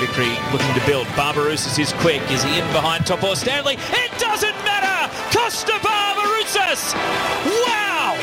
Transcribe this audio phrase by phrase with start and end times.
[0.00, 1.06] victory looking to build.
[1.08, 2.22] Barbarouses is quick.
[2.30, 3.74] Is he in behind top Topor Stanley?
[3.74, 5.12] It doesn't matter!
[5.28, 6.94] Kosta Barbarouses!
[7.44, 8.16] Wow!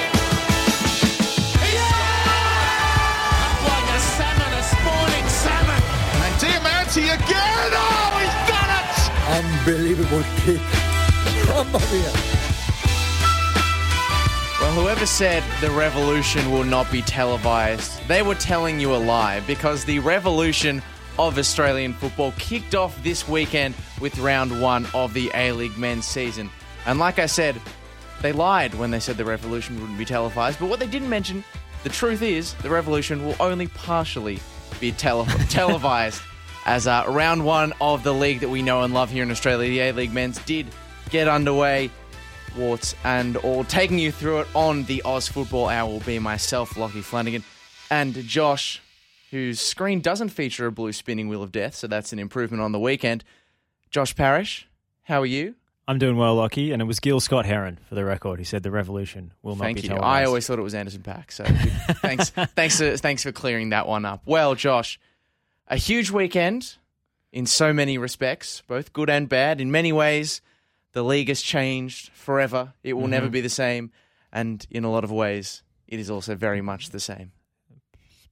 [3.70, 5.82] Like a salmon, a spawning salmon.
[6.26, 7.70] And Diamanti again!
[7.78, 8.89] Oh, he's done it!
[9.38, 10.62] Unbelievable kick.
[11.48, 12.12] Mamma mia.
[14.59, 19.41] Well, whoever said the revolution will not be televised, they were telling you a lie
[19.41, 20.82] because the revolution
[21.20, 26.05] of Australian football kicked off this weekend with round one of the A League men's
[26.05, 26.49] season.
[26.85, 27.59] And like I said,
[28.21, 31.44] they lied when they said the revolution wouldn't be televised, but what they didn't mention,
[31.84, 34.39] the truth is, the revolution will only partially
[34.80, 36.22] be tele- televised.
[36.66, 39.70] As uh, round one of the league that we know and love here in Australia,
[39.70, 40.67] the A League men's, did
[41.09, 41.89] get underway
[42.58, 43.63] warts and all.
[43.63, 47.44] Taking you through it on the Oz Football Hour will be myself, Lockie Flanagan,
[47.89, 48.81] and Josh,
[49.31, 52.72] whose screen doesn't feature a blue spinning wheel of death, so that's an improvement on
[52.72, 53.23] the weekend.
[53.89, 54.67] Josh Parrish,
[55.03, 55.56] how are you?
[55.89, 58.39] I'm doing well, Lockie, and it was Gil Scott Heron for the record.
[58.39, 59.89] He said the revolution will not Thank be you.
[59.89, 60.09] televised.
[60.09, 61.44] I always thought it was Anderson Paak, so
[62.02, 64.22] thanks, thanks, for, thanks for clearing that one up.
[64.25, 65.00] Well, Josh,
[65.70, 66.75] a huge weekend
[67.31, 69.61] in so many respects, both good and bad.
[69.61, 70.42] In many ways,
[70.92, 72.73] the league has changed forever.
[72.83, 73.11] It will Mm-hmm.
[73.11, 73.92] never be the same,
[74.33, 77.31] and in a lot of ways, it is also very much the same.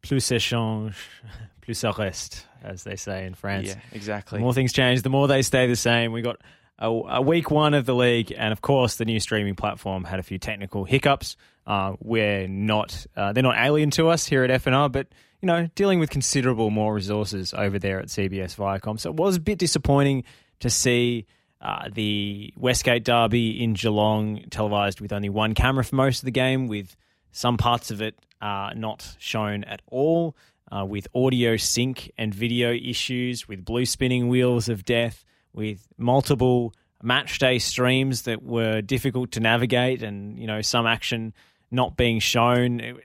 [0.08, 0.96] Plus ça change,
[1.62, 3.68] plus ça reste, as they say in France.
[3.68, 4.38] Yeah, exactly.
[4.40, 6.12] The more things change, the more they stay the same.
[6.12, 6.38] We got
[6.80, 10.20] a, a week one of the league, and of course, the new streaming platform had
[10.20, 11.38] a few technical hiccups.
[11.66, 15.08] Uh, we're not, uh, they're not alien to us here at FNR, but
[15.42, 19.00] you know, dealing with considerable more resources over there at CBS Viacom.
[19.00, 20.24] So it was a bit disappointing
[20.60, 21.26] to see.
[21.62, 26.32] Uh, the Westgate Derby in Geelong televised with only one camera for most of the
[26.32, 26.96] game, with
[27.32, 30.36] some parts of it uh, not shown at all,
[30.72, 36.74] uh, with audio sync and video issues, with blue spinning wheels of death, with multiple
[37.02, 41.34] match day streams that were difficult to navigate, and you know some action
[41.72, 42.80] not being shown.
[42.80, 42.96] It,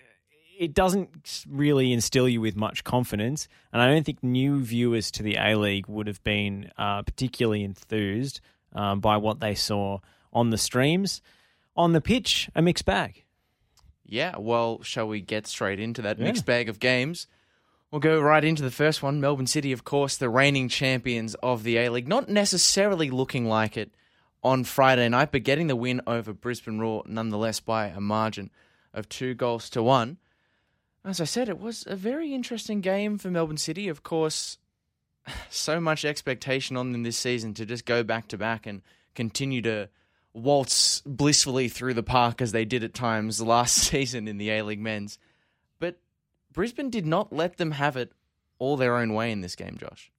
[0.58, 5.22] it doesn't really instill you with much confidence, and I don't think new viewers to
[5.22, 8.40] the A League would have been uh, particularly enthused
[8.74, 10.00] um, by what they saw
[10.32, 11.22] on the streams.
[11.76, 13.24] On the pitch, a mixed bag.
[14.10, 16.24] Yeah, well, shall we get straight into that Yeah.
[16.24, 17.26] mixed bag of games?
[17.90, 19.20] We'll go right into the first one.
[19.20, 23.76] Melbourne City, of course, the reigning champions of the A League, not necessarily looking like
[23.76, 23.92] it
[24.42, 28.50] on Friday night, but getting the win over Brisbane Roar nonetheless by a margin
[28.92, 30.18] of two goals to one.
[31.04, 33.88] As I said, it was a very interesting game for Melbourne City.
[33.88, 34.58] Of course,
[35.50, 38.82] so much expectation on them this season to just go back to back and
[39.14, 39.88] continue to
[40.32, 44.62] waltz blissfully through the park as they did at times last season in the A
[44.62, 45.18] League men's.
[45.78, 45.98] But
[46.52, 48.12] Brisbane did not let them have it
[48.58, 50.10] all their own way in this game, Josh.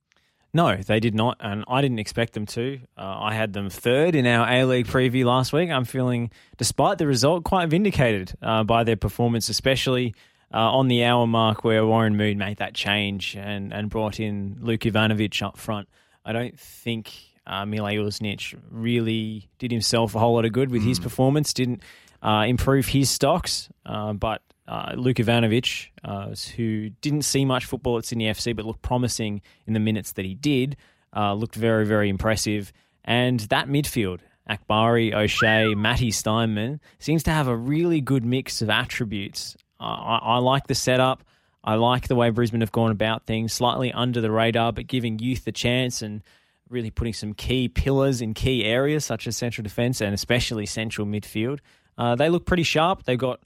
[0.53, 2.79] No, they did not, and I didn't expect them to.
[2.97, 5.69] Uh, I had them third in our A League preview last week.
[5.69, 10.13] I'm feeling, despite the result, quite vindicated uh, by their performance, especially
[10.53, 14.57] uh, on the hour mark where Warren Moon made that change and, and brought in
[14.59, 15.87] Luke Ivanovic up front.
[16.25, 17.13] I don't think
[17.47, 21.81] uh, Mile Uznic really did himself a whole lot of good with his performance, didn't
[22.21, 27.97] uh, improve his stocks, uh, but uh, Luke Ivanovic, uh, who didn't see much football
[27.97, 30.77] at Sydney FC but looked promising in the minutes that he did,
[31.15, 32.71] uh, looked very, very impressive.
[33.03, 34.19] And that midfield,
[34.49, 39.57] Akbari, O'Shea, Matty Steinman, seems to have a really good mix of attributes.
[39.79, 41.23] Uh, I, I like the setup.
[41.63, 45.19] I like the way Brisbane have gone about things, slightly under the radar, but giving
[45.19, 46.23] youth the chance and
[46.71, 51.05] really putting some key pillars in key areas such as central defence and especially central
[51.05, 51.59] midfield.
[51.97, 53.03] Uh, they look pretty sharp.
[53.03, 53.41] They've got,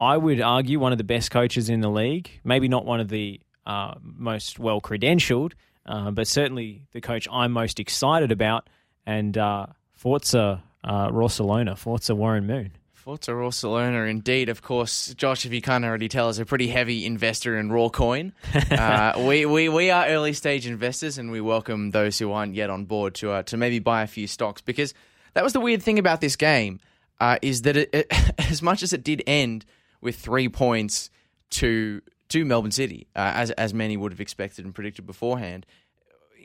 [0.00, 2.30] I would argue, one of the best coaches in the league.
[2.44, 5.52] Maybe not one of the uh, most well credentialed,
[5.84, 8.68] uh, but certainly the coach I'm most excited about.
[9.04, 12.72] And uh, Forza uh, Barcelona, Forza Warren Moon.
[13.00, 14.50] Forza Barcelona, indeed.
[14.50, 17.88] Of course, Josh, if you can't already tell, is a pretty heavy investor in Roar
[17.88, 18.34] coin.
[18.70, 22.68] uh, we, we, we are early stage investors, and we welcome those who aren't yet
[22.68, 24.92] on board to uh, to maybe buy a few stocks because
[25.32, 26.78] that was the weird thing about this game
[27.22, 28.06] uh, is that it, it,
[28.50, 29.64] as much as it did end
[30.02, 31.08] with three points
[31.50, 35.64] to to Melbourne City, uh, as as many would have expected and predicted beforehand,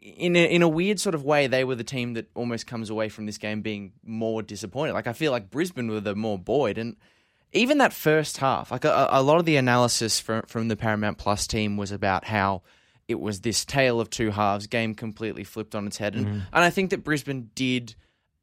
[0.05, 2.89] in a, in a weird sort of way, they were the team that almost comes
[2.89, 4.93] away from this game being more disappointed.
[4.93, 6.95] Like I feel like Brisbane were the more buoyed, and
[7.51, 11.17] even that first half, like a, a lot of the analysis from from the Paramount
[11.17, 12.61] Plus team was about how
[13.07, 16.39] it was this tale of two halves, game completely flipped on its head, and mm-hmm.
[16.53, 17.95] and I think that Brisbane did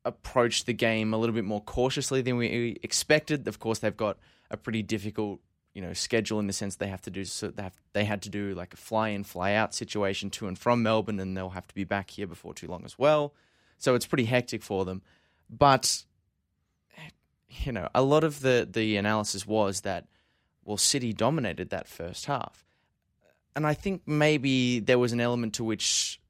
[0.05, 3.47] approach the game a little bit more cautiously than we expected.
[3.47, 4.19] Of course, they've got
[4.51, 5.41] a pretty difficult
[5.75, 8.23] you know schedule in the sense they have to do so they have they had
[8.23, 11.51] to do like a fly in fly out situation to and from Melbourne and they'll
[11.51, 13.35] have to be back here before too long as well.
[13.79, 15.03] So it's pretty hectic for them.
[15.49, 16.05] But
[17.49, 20.07] you know, a lot of the the analysis was that
[20.65, 22.65] well City dominated that first half.
[23.55, 26.21] And I think maybe there was an element to which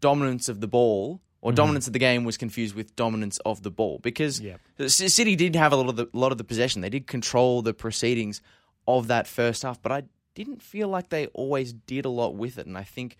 [0.00, 3.70] dominance of the ball or dominance of the game was confused with dominance of the
[3.70, 4.60] ball because Yep.
[4.88, 6.82] City did have a lot of the lot of the possession.
[6.82, 8.42] They did control the proceedings
[8.86, 10.02] of that first half, but I
[10.34, 12.66] didn't feel like they always did a lot with it.
[12.66, 13.16] And I think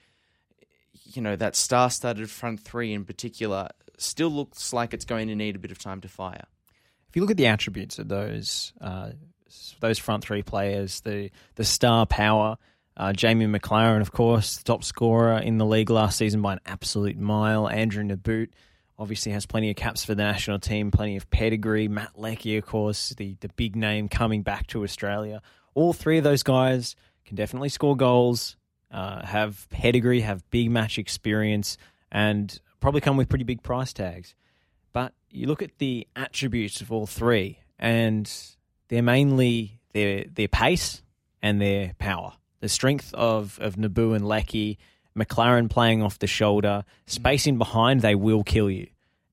[1.04, 3.68] you know that star-studded front three in particular
[3.98, 6.44] still looks like it's going to need a bit of time to fire.
[7.08, 9.10] If you look at the attributes of those uh,
[9.80, 12.58] those front three players, the the star power,
[12.98, 17.16] uh, Jamie Maclaren, of course, top scorer in the league last season by an absolute
[17.16, 17.68] mile.
[17.68, 18.48] Andrew Nabbout
[18.98, 21.86] obviously has plenty of caps for the national team, plenty of pedigree.
[21.86, 25.40] Matt Leckie, of course, the the big name coming back to Australia.
[25.74, 28.56] All three of those guys can definitely score goals,
[28.90, 31.76] uh, have pedigree, have big match experience,
[32.10, 34.34] and probably come with pretty big price tags.
[34.92, 38.28] But you look at the attributes of all three, and
[38.88, 41.02] they're mainly their their pace
[41.40, 42.32] and their power.
[42.60, 44.78] The strength of of Nabbout and Leckie,
[45.16, 47.10] Maclaren playing off the shoulder, mm.
[47.10, 48.88] spacing behind, they will kill you.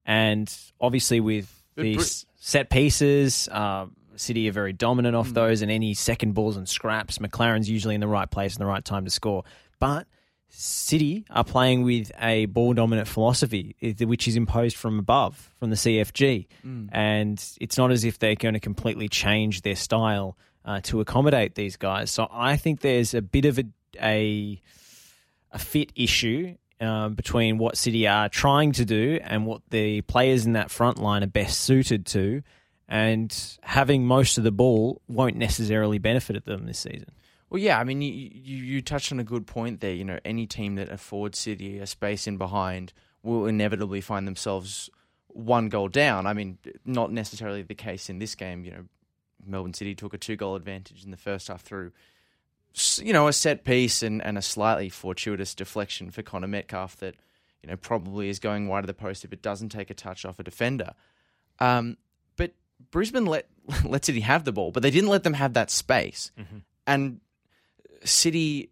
[0.05, 5.33] And obviously with these set pieces, uh, City are very dominant off mm.
[5.33, 8.65] those, and any second balls and scraps, Maclaren's usually in the right place and the
[8.65, 9.43] right time to score.
[9.79, 10.07] But
[10.49, 15.75] City are playing with a ball dominant philosophy, which is imposed from above, from the
[15.75, 16.47] CFG.
[16.65, 16.89] Mm.
[16.91, 21.55] And it's not as if they're going to completely change their style uh, to accommodate
[21.55, 22.11] these guys.
[22.11, 23.65] So I think there's a bit of a,
[24.01, 24.61] a,
[25.51, 30.45] a fit issue um, between what City are trying to do and what the players
[30.45, 32.41] in that front line are best suited to.
[32.87, 37.11] And having most of the ball won't necessarily benefit them this season.
[37.49, 39.93] Well, yeah, I mean, you, you you touched on a good point there.
[39.93, 42.91] You know, any team that affords City a space in behind
[43.23, 44.89] will inevitably find themselves
[45.27, 46.27] one goal down.
[46.27, 48.65] I mean, not necessarily the case in this game.
[48.65, 48.83] You know,
[49.47, 51.91] Melbourne City took a two goal advantage in the first half through,
[52.97, 57.15] you know, a set piece and, and a slightly fortuitous deflection for Connor Metcalfe that,
[57.61, 60.25] you know, probably is going wide of the post if it doesn't take a touch
[60.25, 60.93] off a defender.
[61.59, 61.97] Um,
[62.35, 62.53] but
[62.91, 63.47] Brisbane let
[63.85, 66.31] let City have the ball, but they didn't let them have that space.
[66.87, 67.19] And
[68.03, 68.69] City,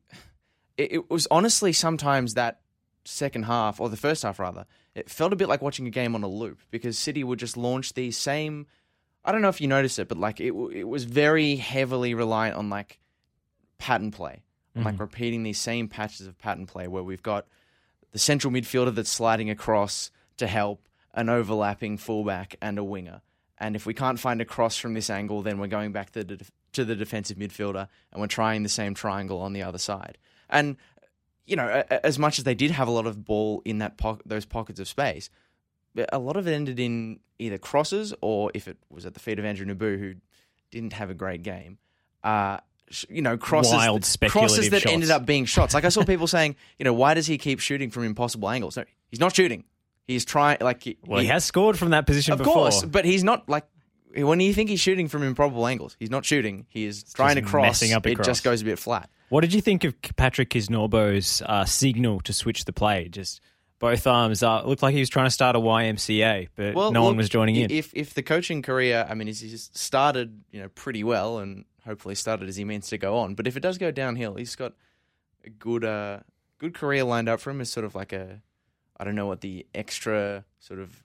[0.77, 2.59] it, it was honestly sometimes that
[3.05, 4.65] second half, or the first half rather,
[4.95, 7.57] it felt a bit like watching a game on a loop because City would just
[7.57, 8.67] launch these same.
[9.25, 12.57] I don't know if you noticed it, but like it, it was very heavily reliant
[12.57, 12.99] on like
[13.77, 14.43] pattern play,
[14.75, 15.03] on, like mm-hmm.
[15.03, 17.47] repeating these same patches of pattern play where we've got
[18.11, 23.21] the central midfielder that's sliding across to help an overlapping fullback and a winger.
[23.57, 26.23] And if we can't find a cross from this angle, then we're going back to
[26.23, 29.77] the, def- to the defensive midfielder and we're trying the same triangle on the other
[29.77, 30.17] side.
[30.49, 30.75] And
[31.45, 34.19] you know, as much as they did have a lot of ball in that po-
[34.25, 35.29] those pockets of space,
[36.11, 39.39] a lot of it ended in either crosses or if it was at the feet
[39.39, 40.15] of Andrew Nabbout, who
[40.71, 41.77] didn't have a great game.
[42.23, 42.57] Uh,
[43.09, 44.93] you know, crosses, Wild crosses that shots.
[44.93, 45.73] ended up being shots.
[45.73, 48.77] Like I saw people saying, you know, why does he keep shooting from impossible angles?
[48.77, 49.63] No, he's not shooting.
[50.05, 50.57] He's trying.
[50.61, 52.53] Like, he, Well, he has scored from that position of before.
[52.53, 53.65] course, but he's not like
[54.15, 55.95] when you think he's shooting from improbable angles.
[55.99, 56.65] He's not shooting.
[56.69, 57.81] He is trying to cross.
[57.91, 58.27] up it cross.
[58.27, 59.09] just goes a bit flat.
[59.29, 63.07] What did you think of Patrick Kisnorbo's uh, signal to switch the play?
[63.09, 63.41] Just
[63.83, 64.63] both arms up.
[64.63, 67.57] It looked like he was trying to start a YMCA, but no one was joining
[67.57, 67.69] in.
[67.69, 71.65] If if the coaching career, I mean, he's, he's started you know pretty well, and
[71.83, 73.35] hopefully started as he means to go on.
[73.35, 74.71] But if it does go downhill, he's got
[75.43, 76.19] a good uh
[76.59, 78.41] good career lined up for him as sort of like a
[78.95, 81.03] I don't know what the extra sort of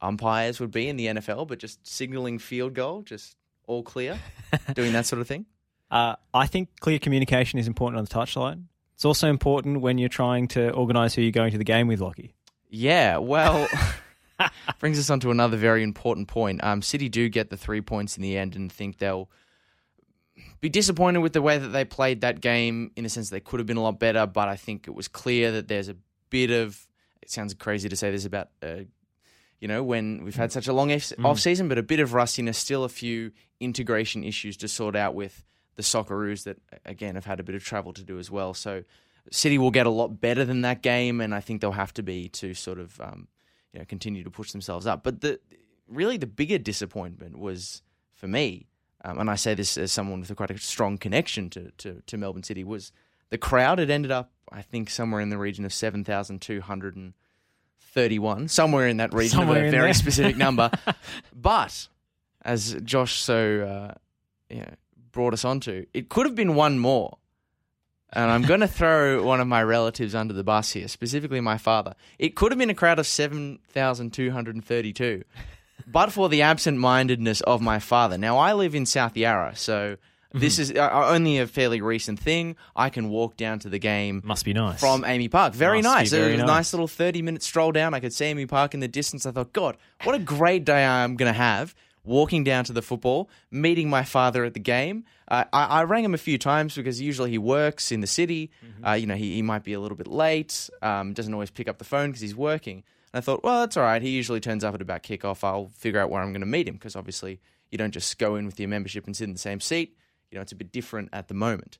[0.00, 3.36] umpires would be in the NFL, but just signaling field goal, just
[3.66, 4.20] all clear,
[4.74, 5.44] doing that sort of thing.
[5.90, 8.66] Uh, I think clear communication is important on the touchline.
[8.96, 12.00] It's also important when you're trying to organise who you're going to the game with,
[12.00, 12.32] Lockie.
[12.70, 13.68] Yeah, well,
[14.78, 16.64] brings us on to another very important point.
[16.64, 19.28] Um, City do get the three points in the end and think they'll
[20.62, 22.90] be disappointed with the way that they played that game.
[22.96, 25.08] In a sense, they could have been a lot better, but I think it was
[25.08, 25.96] clear that there's a
[26.30, 26.86] bit of.
[27.20, 28.84] It sounds crazy to say this about, uh,
[29.60, 32.14] you know, when we've had such a long off off season, but a bit of
[32.14, 35.44] rustiness, still a few integration issues to sort out with
[35.76, 38.54] the Socceroos that again have had a bit of travel to do as well.
[38.54, 38.82] So
[39.30, 42.02] City will get a lot better than that game, and I think they'll have to
[42.02, 43.28] be to sort of um,
[43.72, 45.02] you know continue to push themselves up.
[45.02, 45.40] But the
[45.88, 47.82] really the bigger disappointment was
[48.14, 48.66] for me,
[49.04, 52.02] um, and I say this as someone with a quite a strong connection to, to
[52.06, 52.92] to Melbourne City, was
[53.30, 53.80] the crowd.
[53.80, 57.12] It ended up, I think, somewhere in the region of seven thousand two hundred and
[57.80, 59.94] thirty-one, somewhere in that region Somewhere of a very there.
[59.94, 60.70] specific number.
[61.34, 61.88] but
[62.42, 63.94] as Josh so uh,
[64.48, 64.74] you know,
[65.16, 65.86] brought us onto.
[65.94, 67.18] It could have been one more.
[68.12, 71.58] And I'm going to throw one of my relatives under the bus here, specifically my
[71.58, 71.94] father.
[72.18, 75.24] It could have been a crowd of 7,232,
[75.86, 78.18] but for the absent mindedness of my father.
[78.18, 79.96] Now, I live in South Yarra, so
[80.32, 82.56] this is uh, only a fairly recent thing.
[82.74, 84.78] I can walk down to the game Must be nice.
[84.78, 85.54] from AAMI Park.
[85.54, 86.10] Very Must be nice.
[86.10, 86.56] very it was a nice.
[86.56, 87.94] nice little 30 minute stroll down.
[87.94, 89.24] I could see AAMI Park in the distance.
[89.24, 91.74] I thought, God, what a great day I'm going to have
[92.06, 95.04] walking down to the football, meeting my father at the game.
[95.28, 98.50] Uh, I, I rang him a few times because usually he works in the city.
[98.64, 98.86] Mm-hmm.
[98.86, 101.68] Uh, you know, he, he might be a little bit late, um, doesn't always pick
[101.68, 102.84] up the phone because he's working.
[103.12, 104.00] And I thought, well, that's all right.
[104.00, 105.44] He usually turns up at about kickoff.
[105.44, 108.36] I'll figure out where I'm going to meet him because obviously you don't just go
[108.36, 109.96] in with your membership and sit in the same seat.
[110.30, 111.78] You know, it's a bit different at the moment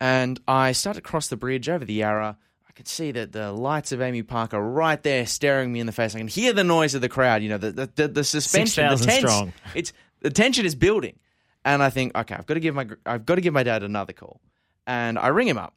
[0.00, 2.36] and I start to cross the bridge over the Yarra.
[2.76, 5.86] I could see that the lights of AAMI Park are right there, staring me in
[5.86, 6.14] the face.
[6.14, 7.42] I can hear the noise of the crowd.
[7.42, 9.18] You know, the the, the, the suspension, the 6,000 tense.
[9.18, 9.52] strong.
[9.74, 11.18] It's the tension is building,
[11.64, 13.82] and I think, okay, I've got to give my I've got to give my dad
[13.82, 14.42] another call,
[14.86, 15.72] and I ring him up,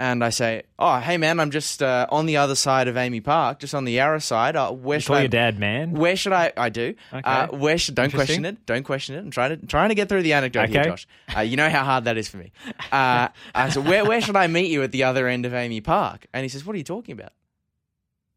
[0.00, 3.22] and I say, oh, hey man, I'm just uh, on the other side of AAMI
[3.22, 4.56] Park, just on the Yarra side.
[4.56, 5.20] Uh, where You should call I?
[5.20, 5.92] your dad man.
[5.92, 6.52] Where should I?
[6.56, 6.94] I do.
[7.12, 7.20] Okay.
[7.22, 7.94] Uh, where should?
[7.94, 8.64] Don't question it.
[8.64, 9.18] Don't question it.
[9.18, 11.06] I'm trying to trying to get through the anecdote here, Josh.
[11.36, 12.50] Uh, you know how hard that is for me.
[12.90, 15.84] Uh, I said, where where should I meet you at the other end of AAMI
[15.84, 16.26] Park?
[16.32, 17.32] And he says, What are you talking about?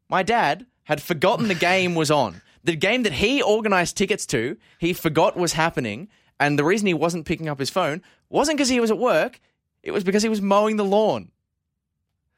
[0.09, 2.41] My dad had forgotten the game was on.
[2.65, 6.93] The game that he organised tickets to, he forgot was happening, and the reason he
[6.93, 9.39] wasn't picking up his phone wasn't because he was at work.
[9.81, 11.29] It was because he was mowing the lawn.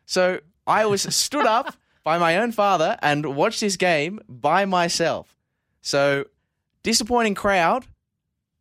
[0.05, 5.37] So I was stood up by my own father and watched this game by myself.
[5.81, 6.25] So
[6.83, 7.85] disappointing crowd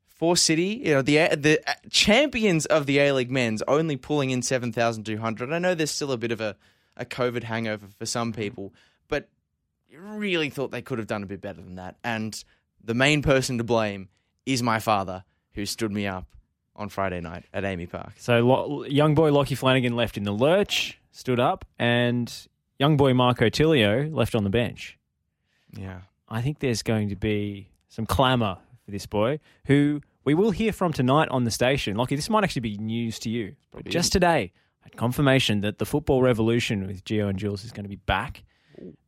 [0.07, 0.83] for City.
[0.85, 1.61] You know the the
[1.91, 5.53] champions of the A League men's only pulling in seven thousand two hundred.
[5.53, 6.57] I know there's still a bit of a
[6.97, 8.41] a COVID hangover for some mm-hmm.
[8.41, 8.75] people,
[9.09, 9.29] but
[9.89, 11.97] you really thought they could have done a bit better than that.
[12.05, 12.43] And
[12.83, 14.09] the main person to blame
[14.47, 16.27] is my father, who stood me up
[16.77, 18.13] on Friday night at AAMI Park.
[18.19, 23.15] So lo- young boy Lockie Flanagan left in the lurch, stood up, and young boy
[23.15, 24.99] Marco Tilio left on the bench.
[25.73, 26.01] Yeah.
[26.29, 30.73] I think there's going to be some clamour for this boy, who we will hear
[30.73, 31.97] from tonight on the station.
[31.97, 33.55] Lockie, this might actually be news to you.
[33.71, 34.53] Probably just today,
[34.83, 37.97] I had confirmation that the Football Revolution with Gio and Jules is going to be
[37.97, 38.43] back.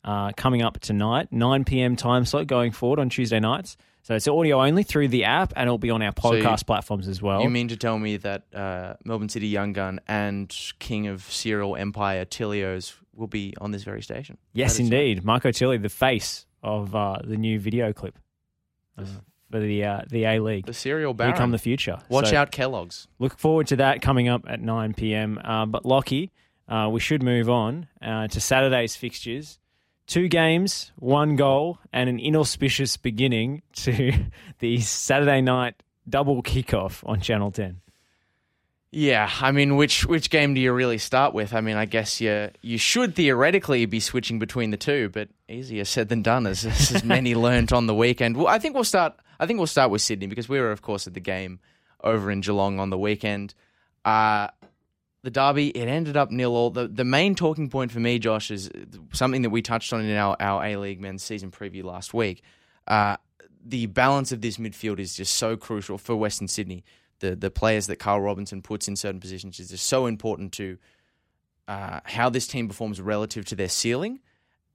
[0.05, 1.97] Uh, coming up tonight, 9 p.m.
[1.97, 3.77] time slot going forward on Tuesday nights.
[4.07, 6.65] So it's audio only through the app, and it'll be on our So you- podcast
[6.65, 7.43] platforms as well.
[7.43, 11.75] You mean to tell me that uh, Melbourne City Young Gun and King of Cereal
[11.75, 14.39] Empire Tilios will be on this very station?
[14.53, 15.25] Yes, indeed.
[15.25, 18.17] Marco Tilly, the face of uh, the new video clip
[18.97, 19.07] uh,
[19.51, 20.67] for the uh, the A League.
[20.67, 21.35] The Cereal Baron.
[21.35, 21.99] come the future.
[22.09, 23.09] Watch So out, Kellogg's.
[23.19, 25.41] Look forward to that coming up at 9 p.m.
[25.43, 26.31] Uh, but Lockie,
[26.69, 29.59] uh, we should move on uh, to Saturday's fixtures.
[30.07, 34.13] Two games, one goal, and an inauspicious beginning to
[34.61, 37.81] the Saturday night double kickoff on Channel 10.
[38.93, 41.53] Yeah, I mean, which which game do you really start with?
[41.53, 45.85] I mean, I guess you you should theoretically be switching between the two, but easier
[45.85, 48.37] said than done, as, as many learnt on the weekend.
[48.37, 49.15] Well, I think we'll start.
[49.39, 51.59] I think we'll start with Sydney because we were, of course, at the game
[52.03, 53.55] over in Geelong on the weekend.
[54.05, 54.49] Uh,
[55.27, 56.71] the derby it ended up nil all.
[56.71, 58.71] The the main talking point for me, Josh, is
[59.13, 62.45] something that we touched on in our our A League men's season preview last week.
[62.87, 63.17] Uh,
[63.65, 66.85] the balance of this midfield is just so crucial for Western Sydney.
[67.19, 70.79] The the players that Carl Robinson puts in certain positions is just so important to
[71.67, 74.21] uh, how this team performs relative to their ceiling.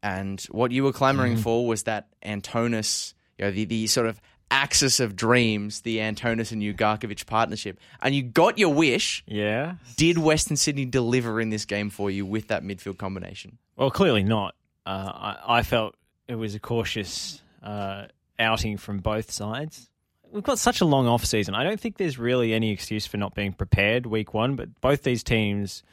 [0.03, 4.19] And what you were clamoring for was that Antonis, you know, the, the sort of
[4.51, 7.79] axis of dreams, the Antonis and Ugarkovic partnership.
[8.01, 9.23] And you got your wish.
[9.25, 9.75] Yeah.
[9.95, 13.57] Did Western Sydney deliver in this game for you with that midfield combination?
[13.77, 14.53] Well, clearly not.
[14.85, 15.95] Uh, I, I felt
[16.27, 19.89] it was a cautious uh, outing from both sides.
[20.31, 21.55] We've got such a long off season.
[21.55, 25.03] I don't think there's really any excuse for not being prepared week one, but both
[25.03, 25.83] these teams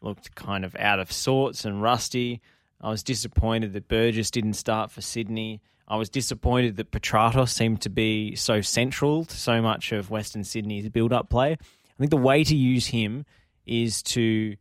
[0.00, 2.40] looked kind of out of sorts and rusty.
[2.80, 5.60] I was disappointed that Burgess didn't start for Sydney.
[5.86, 10.44] I was disappointed that Petratos seemed to be so central to so much of Western
[10.44, 11.52] Sydney's build up play.
[11.52, 13.24] I think the way to use him
[13.66, 14.56] is to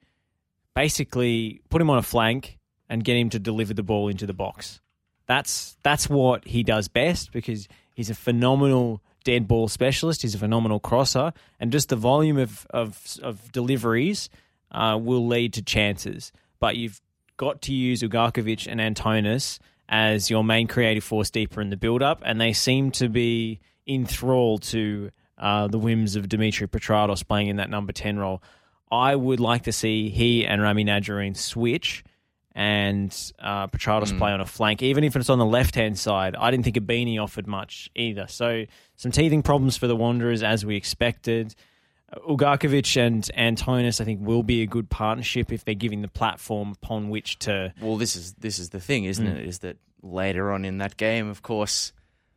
[0.75, 4.34] basically put him on a flank and get him to deliver the ball into the
[4.34, 4.82] box.
[5.25, 10.22] That's that's what he does best because he's a phenomenal dead ball specialist.
[10.22, 14.29] He's a phenomenal crosser, and just the volume of of, of deliveries
[14.72, 16.32] uh, will lead to chances.
[16.60, 17.01] But you've
[17.38, 19.60] got to use Ugarkovic and Antonis
[19.90, 23.60] as your main creative force deeper in the build up, and they seem to be
[23.88, 28.42] enthralled to uh, the whims of Dimitri Petratos playing in that number ten role.
[28.92, 32.04] I would like to see he and Rami Najarine switch
[32.56, 36.36] and uh, Petratos play on a flank, even if it's on the left hand side.
[36.36, 38.28] I didn't think Ibini offered much either.
[38.28, 41.56] So some teething problems for the Wanderers as we expected.
[42.27, 46.74] Ugarkovic and Antonis, I think, will be a good partnership if they're giving the platform
[46.82, 47.74] upon which to.
[47.82, 49.46] Well, this is this is the thing, isn't it?
[49.46, 51.93] Is that later on in that game, of course,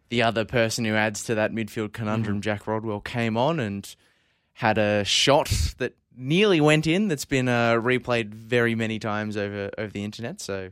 [0.08, 3.94] the other person who adds to that midfield conundrum, Jack Rodwell, came on and
[4.52, 7.08] had a shot that nearly went in.
[7.08, 10.40] That's been uh, replayed very many times over over the internet.
[10.40, 10.70] So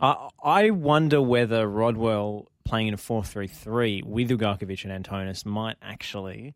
[0.00, 5.46] I I wonder whether Rodwell playing in a 4 3 3 with Ugarkovic and Antonis
[5.46, 6.54] might actually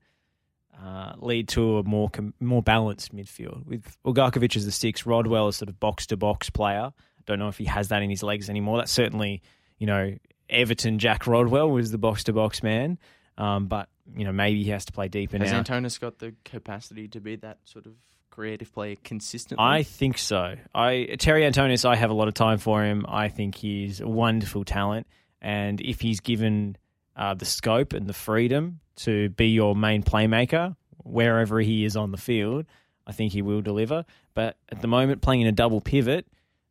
[0.82, 3.66] uh, lead to a more com- more balanced midfield.
[3.66, 6.92] With Ugarkovic as the six, Rodwell is sort of box to box player.
[7.26, 8.78] Don't know if he has that in his legs anymore.
[8.78, 9.42] That's certainly,
[9.78, 10.16] you know,
[10.48, 12.98] Everton Jack Rodwell was the box to box man.
[13.36, 15.62] Um, but, you know, maybe he has to play deeper has now.
[15.62, 17.92] Antonis got the capacity to be that sort of
[18.30, 19.64] creative player consistently?
[19.64, 20.56] I think so.
[20.74, 23.04] I Terry Antonis, I have a lot of time for him.
[23.08, 25.06] I think he's a wonderful talent,
[25.42, 26.76] and if he's given
[27.16, 32.10] uh, the scope and the freedom to be your main playmaker wherever he is on
[32.10, 32.66] the field,
[33.06, 34.04] I think he will deliver.
[34.34, 36.26] But at the moment, playing in a double pivot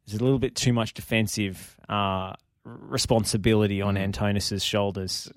[0.08, 2.34] is a little bit too much defensive uh,
[2.64, 5.32] responsibility on Antonis's shoulders.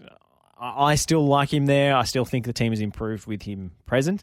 [0.58, 1.96] I I still like him there.
[1.96, 4.22] I still think the team has improved with him present,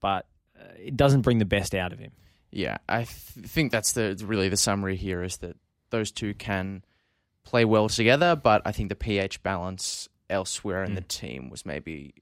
[0.00, 0.26] but
[0.58, 2.12] uh, it doesn't bring the best out of him.
[2.50, 5.56] Yeah, I th- think that's the really the summary here is that
[5.90, 6.84] those two can
[7.44, 12.14] play well together, but I think the pH balance elsewhere in the team was maybe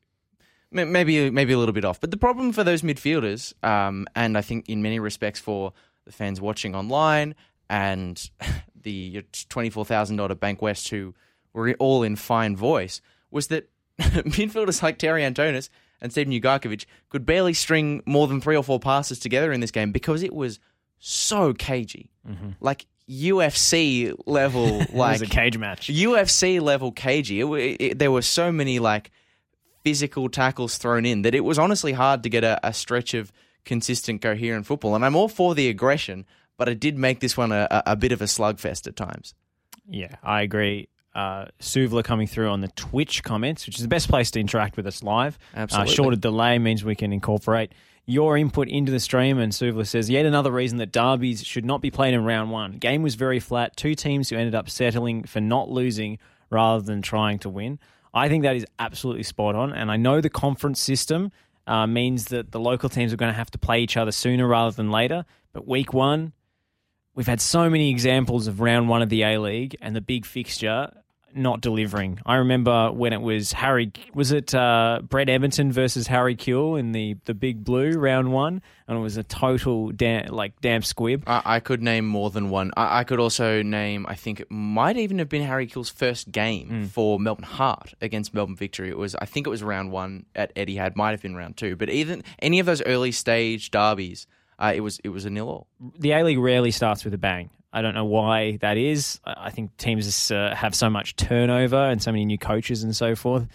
[0.71, 2.01] maybe maybe a little bit off.
[2.01, 5.73] But the problem for those midfielders, um, and I think in many respects for
[6.05, 7.35] the fans watching online
[7.69, 8.31] and
[8.83, 11.15] the twenty four thousand dollar Bankwest who
[11.53, 13.71] were all in fine voice, was that
[14.01, 15.69] midfielders like Terry Antonis
[16.01, 19.71] and Steven Ugarkovic could barely string more than three or four passes together in this
[19.71, 20.61] game because it was
[20.99, 22.11] so cagey,
[22.61, 25.89] like UFC level, It was like a cage match.
[25.89, 27.41] UFC level cagey.
[27.41, 29.11] It, it, there were so many like
[29.85, 33.33] physical tackles thrown in that it was honestly hard to get a, a stretch of
[33.65, 34.95] consistent, coherent football.
[34.95, 37.97] And I'm all for the aggression, but it did make this one a, a, a
[37.97, 39.35] bit of a slugfest at times.
[39.89, 40.89] Yeah, I agree.
[41.15, 44.77] Uh, Suvla coming through on the Twitch comments, which is the best place to interact
[44.77, 45.39] with us live.
[45.55, 45.93] Absolutely.
[45.93, 47.73] Uh, shorter delay means we can incorporate
[48.07, 49.39] your input into the stream.
[49.39, 52.73] And Suvla says, yet another reason that derbies should not be played in round one.
[52.79, 53.77] Game was very flat.
[53.77, 57.79] Two teams who ended up settling for not losing rather than trying to win.
[58.15, 59.73] I think that is absolutely spot on.
[59.73, 61.33] And I know the conference system
[61.67, 64.47] uh, means that the local teams are going to have to play each other sooner
[64.47, 65.25] rather than later.
[65.53, 66.33] But week one,
[67.15, 70.25] we've had so many examples of round one of the A League and the big
[70.25, 70.93] fixture
[71.37, 72.19] not delivering.
[72.27, 76.93] I remember when it was Harry, was it uh, Brett Emerton versus Harry Kewell in
[76.93, 79.93] the, the big blue round one, and it was a total
[80.29, 81.25] like damn squib.
[81.27, 82.73] I, I could name more than one.
[82.77, 86.33] I, I could also name, I think it might even have been Harry Kewell's first
[86.33, 88.89] game for Melbourne Heart against Melbourne Victory.
[88.89, 91.77] It was, I think it was round one at Etihad, might have been round two,
[91.77, 94.27] but even any of those early stage derbies,
[94.59, 95.67] uh, it was it was a nil all.
[95.99, 97.51] The A League rarely starts with a bang.
[97.77, 99.21] I don't know why that is.
[99.27, 103.15] I think teams uh, have so much turnover and so many new coaches and so
[103.15, 103.47] forth.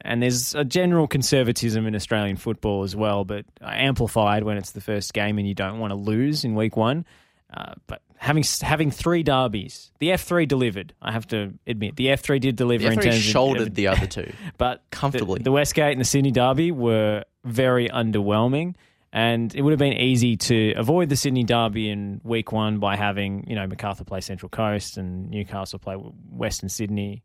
[0.00, 4.80] And there's a general conservatism in Australian football as well, but amplified when it's the
[4.80, 7.04] first game and you don't want to lose in week one.
[7.54, 10.92] Uh, but having having three derbies, the F three delivered.
[11.00, 13.74] I have to admit, the F three did deliver The in referee terms shouldered of,
[13.76, 14.32] the other two.
[14.58, 15.38] but comfortably.
[15.38, 18.74] The, the Westgate and the Sydney Derby were very underwhelming,
[19.12, 22.96] and it would have been easy to avoid the Sydney Derby in week one by
[22.96, 27.22] having you know Macarthur play Central Coast and Newcastle play Western Sydney.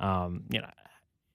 [0.00, 0.68] Um, you know.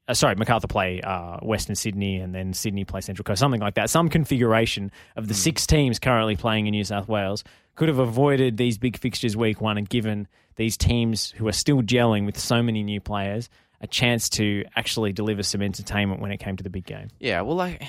[0.08, 3.76] Uh, sorry, Macarthur play uh, Western Sydney and then Sydney play Central Coast, something like
[3.76, 3.92] that.
[3.92, 7.44] Some configuration of the six teams currently playing in New South Wales
[7.76, 11.84] could have avoided these big fixtures week one and given these teams who are still
[11.84, 13.50] gelling with so many new players
[13.82, 17.10] a chance to actually deliver some entertainment when it came to the big game.
[17.20, 17.84] Yeah, well, like,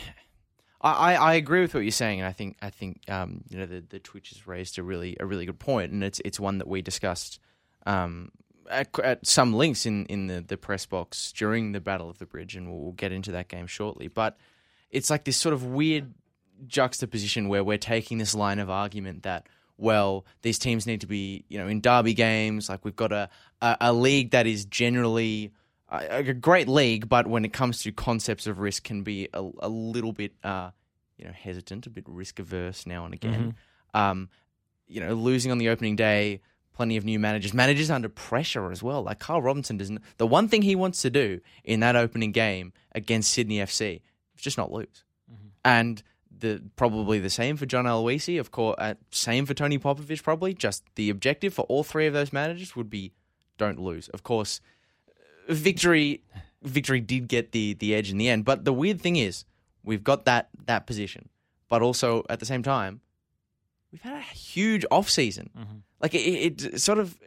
[0.83, 3.66] I, I, agree with what you're saying, and I think I think um, you know
[3.66, 6.59] the, the Twitch has raised a really a really good point, and it's it's one
[6.59, 7.38] that we discussed
[7.85, 8.31] um,
[8.71, 12.27] at, at some links in, in the, the press box during the Battle of the
[12.27, 14.09] Bridge, and we'll, we'll get into that game shortly.
[14.09, 14.38] But
[14.90, 16.14] it's like this sort of weird
[16.66, 19.47] juxtaposition where we're taking this line of argument that
[19.79, 23.31] well these teams need to be you know in derby games like we've got a
[23.62, 25.55] a, a league that is generally
[25.90, 29.48] a, a great league but when it comes to concepts of risk can be a,
[29.61, 30.70] a little bit uh
[31.16, 33.55] you know hesitant a bit risk averse now and again
[33.94, 34.29] um
[34.87, 36.40] you know losing on the opening day
[36.72, 40.48] plenty of new managers managers under pressure as well like Carl Robinson doesn't the one
[40.48, 44.00] thing he wants to do in that opening game against Sydney FC
[44.37, 45.05] is just not lose
[45.64, 46.03] and
[46.40, 48.76] the probably the same for John Aloisi, of course.
[48.79, 50.55] Uh, same for Tony Popovic, probably.
[50.55, 53.12] Just the objective for all three of those managers would be
[53.59, 54.09] don't lose.
[54.09, 54.61] Of course,
[55.51, 56.23] victory
[56.63, 58.45] victory did get the the edge in the end.
[58.45, 59.45] But the weird thing is,
[59.83, 61.29] we've got that that position,
[61.69, 63.01] but also at the same time,
[63.93, 65.51] we've had a huge off season.
[65.57, 65.77] Mm-hmm.
[66.01, 67.19] Like it, it sort of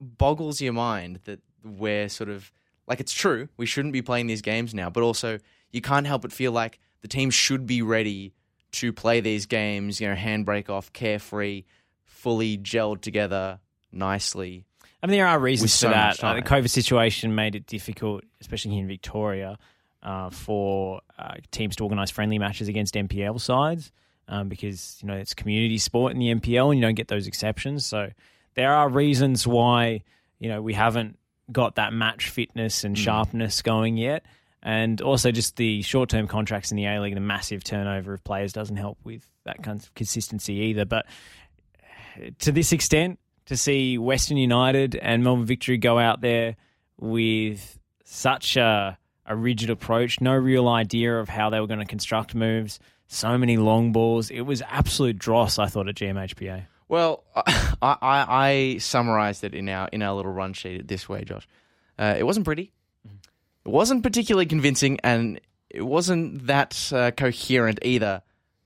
[0.00, 2.52] boggles your mind that we're sort of
[2.86, 5.38] like it's true we shouldn't be playing these games now, but also
[5.72, 8.32] you can't help but feel like the team should be ready
[8.72, 10.00] to play these games.
[10.00, 11.64] You know, handbrake off, carefree,
[12.04, 13.60] fully gelled together
[13.92, 14.66] nicely.
[15.06, 16.24] I mean, there are reasons With for so that.
[16.24, 16.42] Uh, the.
[16.42, 19.56] COVID situation made it difficult, especially here in Victoria,
[20.02, 23.92] uh, for uh, teams to organise friendly matches against NPL sides
[24.26, 27.28] um, because you know it's community sport in the NPL, and you don't get those
[27.28, 27.86] exceptions.
[27.86, 28.10] So
[28.54, 30.02] there are reasons why
[30.40, 31.20] you know we haven't
[31.52, 32.88] got that match fitness Hmm.
[32.88, 34.24] and sharpness going yet.
[34.60, 38.24] And also, just the short term contracts in the A League, the massive turnover of
[38.24, 40.84] players doesn't help with that kind of consistency either.
[40.84, 41.06] But
[42.40, 46.56] to this extent, to see Western United and Melbourne Victory go out there
[46.98, 51.86] with such a, a rigid approach, no real idea of how they were going to
[51.86, 52.78] construct moves,
[53.08, 54.30] so many long balls.
[54.30, 56.66] It was absolute dross, I thought, at GMHBA.
[56.88, 61.24] Well, I, I, I summarized it in our in our little run sheet this way,
[61.24, 61.46] Josh.
[61.98, 62.72] Uh, it wasn't pretty.
[63.64, 68.22] It wasn't particularly convincing, and it wasn't that uh, coherent either.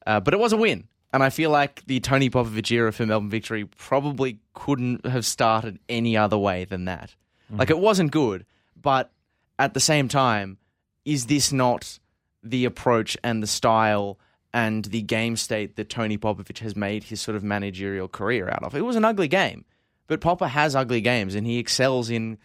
[0.07, 3.07] Uh, but it was a win, and I feel like the Tony Popovic era for
[3.07, 7.15] Melbourne Victory probably couldn't have started any other way than that.
[7.47, 7.59] Mm-hmm.
[7.59, 8.47] Like it wasn't good,
[8.81, 9.11] but
[9.59, 10.59] at the same time,
[11.05, 11.99] is this not
[12.43, 14.19] the approach and the style
[14.53, 18.63] and the game state that Tony Popovic has made his sort of managerial career out
[18.63, 18.75] of?
[18.75, 19.65] It was an ugly game,
[20.07, 22.39] but Popper has ugly games and he excels in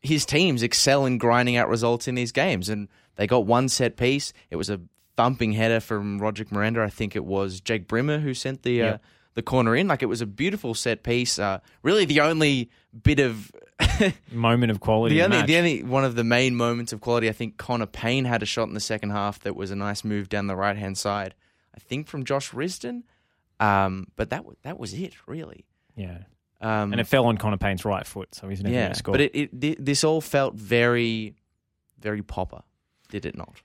[0.00, 2.68] his teams excel in grinding out results in these games.
[2.68, 4.32] And they got one set piece.
[4.50, 4.80] It was a
[5.22, 6.82] thumping header from Roderick Miranda.
[6.82, 8.98] I think it was Jake Brimmer who sent the uh,
[9.34, 9.86] the corner in.
[9.88, 11.38] Like it was a beautiful set piece.
[11.38, 12.70] Uh, really, the only
[13.02, 13.52] bit of
[14.32, 15.14] Moment of quality.
[15.14, 15.46] the only, match.
[15.46, 18.46] the only one of the main moments of quality, I think Connor Pain had a
[18.46, 21.34] shot in the second half that was a nice move down the right hand side.
[21.74, 23.02] I think from Josh Risden,
[23.58, 25.64] um, but that that was it really.
[25.96, 26.18] yeah.
[26.62, 28.98] Um, And it fell on Connor Pain's right foot, so he's never yeah, going to
[28.98, 29.12] score.
[29.12, 31.34] but it, it this all felt very,
[31.98, 32.62] very popper,
[33.08, 33.62] did it not?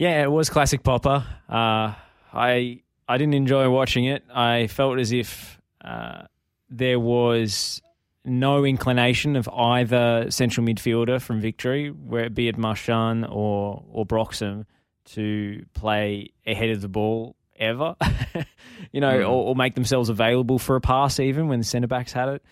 [0.00, 1.26] Yeah, it was classic Popper.
[1.46, 1.92] Uh,
[2.32, 4.24] I I didn't enjoy watching it.
[4.34, 6.22] I felt as if uh,
[6.70, 7.82] there was
[8.24, 14.06] no inclination of either central midfielder from Victory, where it be it Marshan or or
[14.06, 14.64] Broxham,
[15.16, 17.94] to play ahead of the ball ever.
[18.92, 19.24] you know, Mm.
[19.28, 22.42] or, or make themselves available for a pass even when the centre backs had it.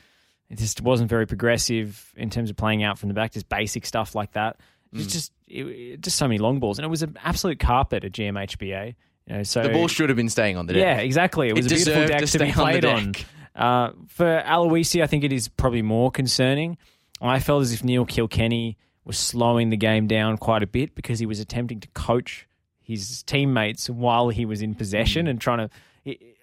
[0.51, 3.87] It just wasn't very progressive in terms of playing out from the back, just basic
[3.87, 4.57] stuff like that.
[4.93, 7.59] It was just it, it- just so many long balls, and it was an absolute
[7.59, 8.95] carpet at GMHBA.
[9.27, 10.81] You know, so The ball should have been staying on the deck.
[10.83, 11.49] yeah, exactly.
[11.49, 13.15] It was It a beautiful deck to to, be stay on played on.
[13.55, 16.79] Uh, for Aloisi, I think it is probably more concerning.
[17.21, 21.19] I felt as if Neil Kilkenny was slowing the game down quite a bit because
[21.19, 22.47] he was attempting to coach
[22.81, 25.31] his teammates while he was in possession Mm.
[25.31, 25.71] and trying to.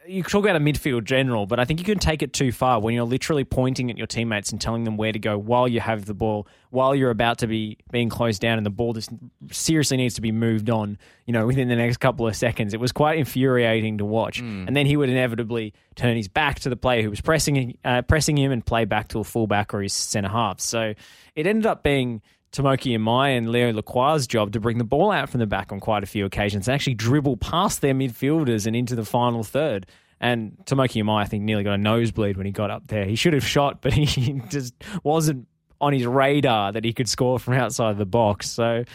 [0.07, 2.79] You talk about a midfield general, but I think you can take it too far
[2.79, 5.79] when you're literally pointing at your teammates and telling them where to go while you
[5.79, 9.09] have the ball, while you're about to be being closed down, and the ball just
[9.51, 10.97] seriously needs to be moved on.
[11.25, 14.39] You know, within the next couple of seconds, it was quite infuriating to watch.
[14.67, 18.01] And then he would inevitably turn his back to the player who was pressing uh,
[18.03, 20.59] pressing him and play back to a fullback or his centre half.
[20.59, 20.93] So
[21.35, 22.21] it ended up being
[22.55, 25.81] Tomoki Imai and Leo Lacroix's job to bring the ball out from the back on
[25.81, 29.85] quite a few occasions and actually dribble past their midfielders and into the final third.
[30.21, 33.05] And Tomoki Imai, I think, nearly got a nosebleed when he got up there.
[33.05, 35.47] He should have shot, but he just wasn't
[35.81, 38.49] on his radar that he could score from outside the box.
[38.49, 38.85] So,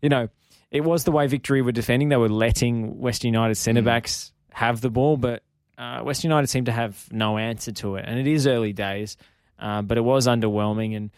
[0.00, 0.28] you know,
[0.70, 2.08] it was the way Victory were defending.
[2.08, 5.42] They were letting West United centre backs have the ball, but
[5.76, 8.06] uh, West United seemed to have no answer to it.
[8.08, 9.18] And it is early days,
[9.58, 10.96] uh, but it was underwhelming.
[10.96, 11.10] And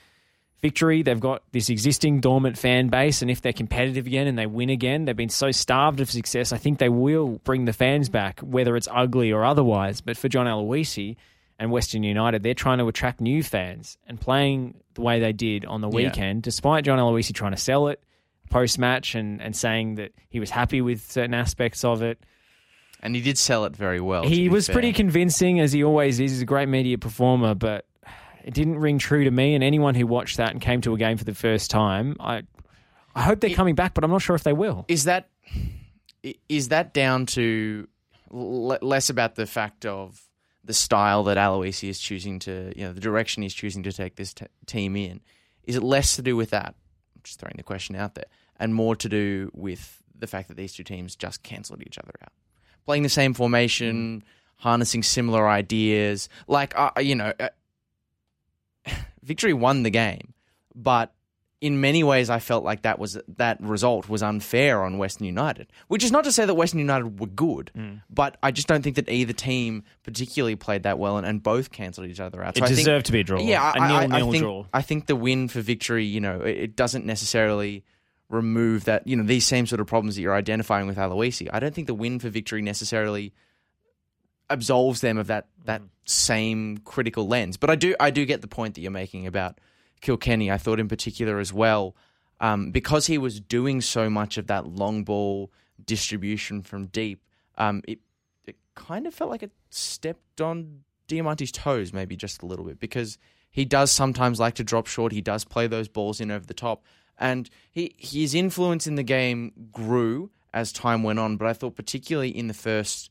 [0.62, 4.46] Victory, they've got this existing dormant fan base, and if they're competitive again and they
[4.46, 6.52] win again, they've been so starved of success.
[6.52, 10.00] I think they will bring the fans back, whether it's ugly or otherwise.
[10.00, 11.16] But for John Aloisi
[11.58, 15.64] and Western United, they're trying to attract new fans and playing the way they did
[15.64, 15.96] on the Yeah.
[16.08, 18.00] weekend, despite John Aloisi trying to sell it
[18.48, 22.20] post match and, and saying that he was happy with certain aspects of it.
[23.00, 24.24] And he did sell it very well.
[24.28, 24.74] He was fair.
[24.74, 26.30] pretty convincing, as he always is.
[26.32, 27.84] He's a great media performer, but
[28.44, 29.54] it didn't ring true to me.
[29.54, 32.42] And anyone who watched that and came to a game for the first time, I,
[33.14, 34.84] I hope they're coming back, but I'm not sure if they will.
[34.88, 35.28] Is that
[36.48, 37.88] is that down to
[38.32, 40.22] l- less about the fact of
[40.64, 44.14] the style that Aloisi is choosing to, you know, the direction he's choosing to take
[44.16, 45.20] this t- team in?
[45.64, 46.74] Is it less to do with that?
[47.16, 48.26] I'm just throwing the question out there,
[48.58, 52.12] and more to do with the fact that these two teams just cancelled each other
[52.22, 52.32] out,
[52.86, 54.22] playing the same formation,
[54.58, 56.28] harnessing similar ideas.
[56.46, 57.48] Like, uh, you know, uh,
[59.22, 60.34] Victory won the game,
[60.74, 61.12] but
[61.60, 65.68] in many ways, I felt like that was that result was unfair on Western United.
[65.86, 68.02] Which is not to say that Western United were good, Mm.
[68.10, 71.70] but I just don't think that either team particularly played that well, and, and both
[71.70, 72.56] cancelled each other out.
[72.56, 73.40] It I think- deserved to be a draw.
[73.40, 74.66] Yeah, a I, I- I nil-nil think draw.
[74.74, 77.84] I think the win for victory, you know, it, it doesn't necessarily
[78.28, 81.48] remove that, you know, these same sort of problems that you're identifying with Aloisi.
[81.52, 83.32] I don't think the win for victory necessarily
[84.50, 87.56] absolves them of that that same critical lens.
[87.56, 89.58] But I do I do get the point that you're making about
[90.00, 90.50] Kilkenny.
[90.50, 91.96] I thought in particular as well,
[92.40, 95.52] um, because he was doing so much of that long ball
[95.84, 97.22] distribution from deep.
[97.56, 98.00] Um, it
[98.46, 102.80] it kind of felt like it stepped on Diamanti's toes, maybe just a little bit,
[102.80, 103.18] because
[103.50, 105.12] he does sometimes like to drop short.
[105.12, 106.84] He does play those balls in over the top,
[107.18, 111.36] and he his influence in the game grew as time went on.
[111.36, 113.10] But I thought particularly in the first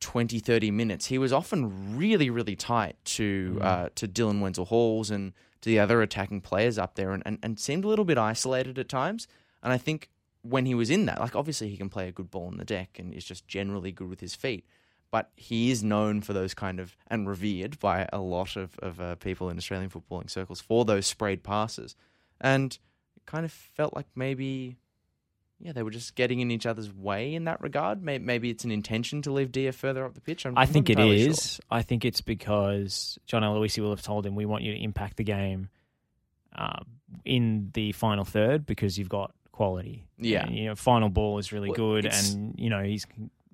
[0.00, 5.10] 20, 30 minutes, he was often really, really tight to uh, to Dylan Wenzel Halls
[5.10, 8.18] and to the other attacking players up there, and, and, and seemed a little bit
[8.18, 9.28] isolated at times.
[9.62, 10.08] And I think
[10.42, 12.64] when he was in that, like obviously he can play a good ball on the
[12.64, 14.64] deck and is just generally good with his feet.
[15.10, 19.00] But he is known for those kind of and revered by a lot of of
[19.00, 21.94] uh, people in Australian footballing circles for those sprayed passes,
[22.40, 22.78] and
[23.16, 24.76] it kind of felt like maybe
[25.60, 28.02] yeah, they were just getting in each other's way in that regard.
[28.02, 30.46] Maybe, maybe it's an intention to leave Dia further up the pitch.
[30.46, 31.54] I'm I think it is.
[31.54, 31.64] sure.
[31.70, 35.18] I think it's because John Aloisi will have told him, "We want you to impact
[35.18, 35.68] the game
[36.56, 36.80] uh,
[37.24, 40.46] in the final third because you've got quality." Yeah.
[40.46, 43.06] And, you know, final ball is really Well, good, and you know he's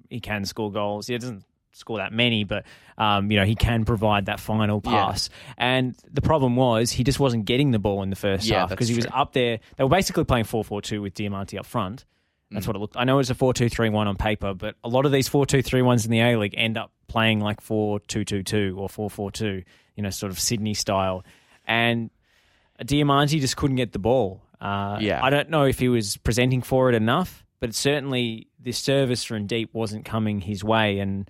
[0.09, 1.09] he can score goals.
[1.09, 1.45] He doesn't
[1.77, 2.65] score that many, but
[2.99, 4.91] um, you know he can provide that final Yeah.
[4.91, 5.29] pass.
[5.59, 8.71] And the problem was he just wasn't getting the ball in the first Yeah, half
[8.71, 9.61] because he was up there.
[9.77, 12.05] They were basically playing 4-4-2 with Diamanti up front.
[12.51, 12.69] That's Mm.
[12.69, 12.97] what it looked.
[12.97, 16.21] I know it's a 4-2-3-1 on paper, but a lot of these 4-2-3-1s in the
[16.21, 19.65] A League end up playing like 4-2-2-2 or 4-4-2,
[19.97, 21.25] you know, sort of Sydney style.
[21.67, 22.11] And
[22.83, 24.43] Diamanti just couldn't get the ball.
[24.61, 25.23] Uh, Yeah.
[25.23, 29.47] I don't know if he was presenting for it enough, but certainly the service from
[29.47, 30.99] deep wasn't coming his way.
[30.99, 31.29] And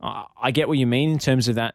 [0.00, 1.74] I get what you mean in terms of that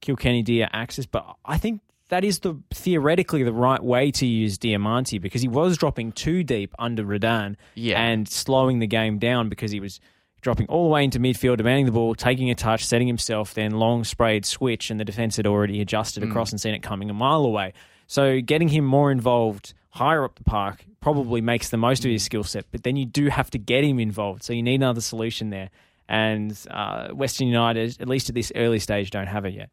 [0.00, 4.58] Kilkenny Dia axis, but I think that is the theoretically the right way to use
[4.58, 8.00] Diamanti because he was dropping too deep under Rudan Yeah.
[8.00, 10.00] and slowing the game down because he was
[10.40, 13.72] dropping all the way into midfield, demanding the ball, taking a touch, setting himself, then
[13.72, 16.30] long sprayed switch, and the defence had already adjusted mm.
[16.30, 17.72] across and seen it coming a mile away.
[18.06, 22.22] So getting him more involved higher up the park probably makes the most of his
[22.22, 22.26] mm.
[22.26, 24.44] skill set, but then you do have to get him involved.
[24.44, 25.70] So you need another solution there.
[26.08, 29.70] And uh, Western United, at least at this early stage, don't have it yet.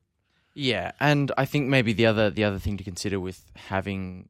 [0.54, 4.30] Yeah, and I think maybe the other the other thing to consider with having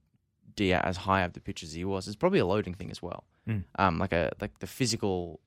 [0.55, 3.01] Dia as high up the pitch as he was is probably a loading thing as
[3.01, 3.23] well.
[3.47, 3.63] Mm.
[3.77, 5.39] Um, like a like the physical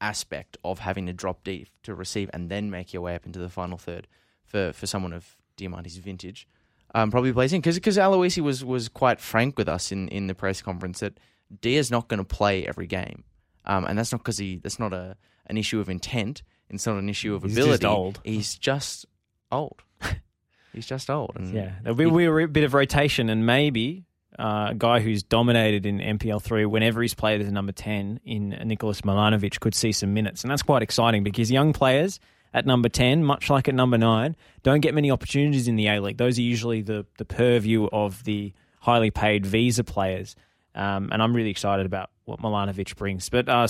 [0.00, 3.38] aspect of having to drop deep to receive and then make your way up into
[3.38, 4.06] the final third
[4.44, 6.46] for for someone of Diamanti's vintage.
[6.94, 10.26] Um, probably plays in because because Aloisi was was quite frank with us in, in
[10.26, 11.18] the press conference that
[11.60, 13.24] Dia's not going to play every game,
[13.64, 16.42] um, and that's not because he that's not a an issue of intent.
[16.70, 17.86] It's not an issue of He's just ability.
[17.86, 18.20] old.
[18.24, 19.04] He's just
[19.50, 19.82] old.
[20.72, 21.32] He's just old.
[21.36, 24.06] And Yeah, there'll be, be a bit of rotation, and maybe
[24.38, 28.20] uh, a guy who's dominated in NPL three whenever he's played as a number ten
[28.24, 32.18] in Nicholas Milanovic could see some minutes, and that's quite exciting because young players
[32.54, 36.00] at number ten, much like at number nine, don't get many opportunities in the A
[36.00, 36.16] League.
[36.16, 40.34] Those are usually the the purview of the highly paid visa players.
[40.74, 43.28] Um, and I'm really excited about what Milanovic brings.
[43.28, 43.66] But uh,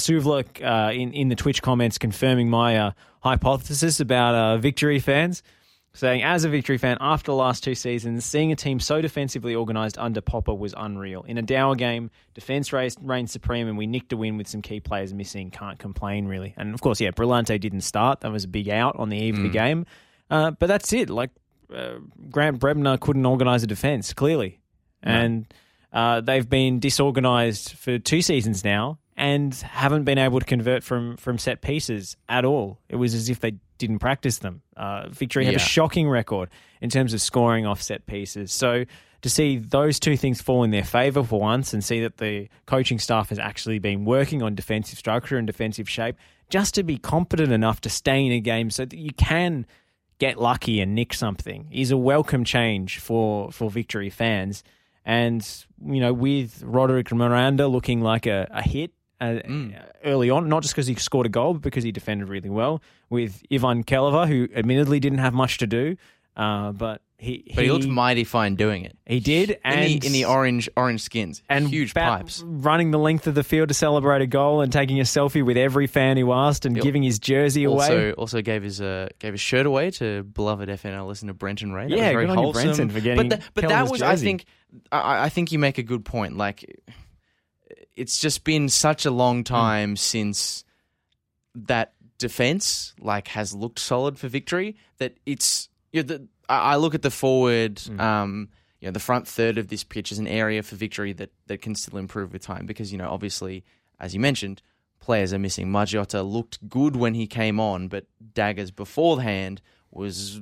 [0.65, 5.43] uh, in in the Twitch comments confirming my uh, hypothesis about uh, victory fans
[5.95, 9.55] saying, as a victory fan, after the last two seasons, seeing a team so defensively
[9.55, 11.23] organised under Popper was unreal.
[11.23, 14.81] In a Dower game, defence reigned supreme, and we nicked a win with some key
[14.81, 15.51] players missing.
[15.51, 16.55] Can't complain, really.
[16.57, 18.21] And of course, yeah, Brillante didn't start.
[18.21, 19.87] That was a big out on the eve of the game.
[20.31, 21.11] Uh, but that's it.
[21.11, 21.31] Like,
[21.75, 21.97] uh,
[22.31, 24.61] Grant Brebner couldn't organise a defence, clearly.
[25.03, 25.53] And
[25.93, 31.17] uh, they've been disorganised for two seasons now and haven't been able to convert from,
[31.17, 32.79] from set pieces at all.
[32.89, 34.63] It was as if they didn't practice them.
[34.77, 36.49] Uh, Victory have a shocking record
[36.81, 38.53] in terms of scoring off set pieces.
[38.53, 38.85] So
[39.21, 42.49] to see those two things fall in their favour for once and see that the
[42.67, 46.17] coaching staff has actually been working on defensive structure and defensive shape
[46.51, 49.67] just to be competent enough to stay in a game so that you can
[50.19, 54.63] get lucky and nick something is a welcome change for, for Victory fans.
[55.05, 55.47] And,
[55.85, 59.41] you know, with Roderick Miranda looking like a, a hit uh,
[60.05, 62.83] early on, not just because he scored a goal, but because he defended really well.
[63.11, 65.97] With Ivan Kelava, who admittedly didn't have much to do,
[66.37, 68.97] Uh, but he, But he, looked mighty fine doing it.
[69.07, 72.43] he did, and in the, in the orange orange skins and huge pipes.
[72.45, 75.57] running the length of the field to celebrate a goal and taking a selfie with
[75.57, 76.83] every fan who asked and Yep.
[76.83, 77.85] giving his jersey away.
[77.85, 81.89] Also, also gave his uh, gave his shirt away to beloved FNL listener Brenton Ray.
[81.89, 82.63] That Yeah, very good on wholesome.
[82.65, 84.47] Brenton, for getting But, tha- but that was, I think,
[84.91, 86.37] I, I think you make a good point.
[86.37, 86.83] Like,
[87.95, 90.65] it's just been such a long time since
[91.55, 95.69] that defense like has looked solid for victory that it's
[96.01, 97.79] know, the, I look at the forward.
[97.81, 98.01] Hmm.
[98.01, 98.49] Um,
[98.81, 101.63] you know, the front third of this pitch is an area for victory that, that
[101.63, 103.65] can still improve with time because, you know, obviously,
[104.01, 104.61] as you mentioned,
[104.99, 105.69] players are missing.
[105.69, 110.41] Margiotta looked good when he came on, but Daggers beforehand was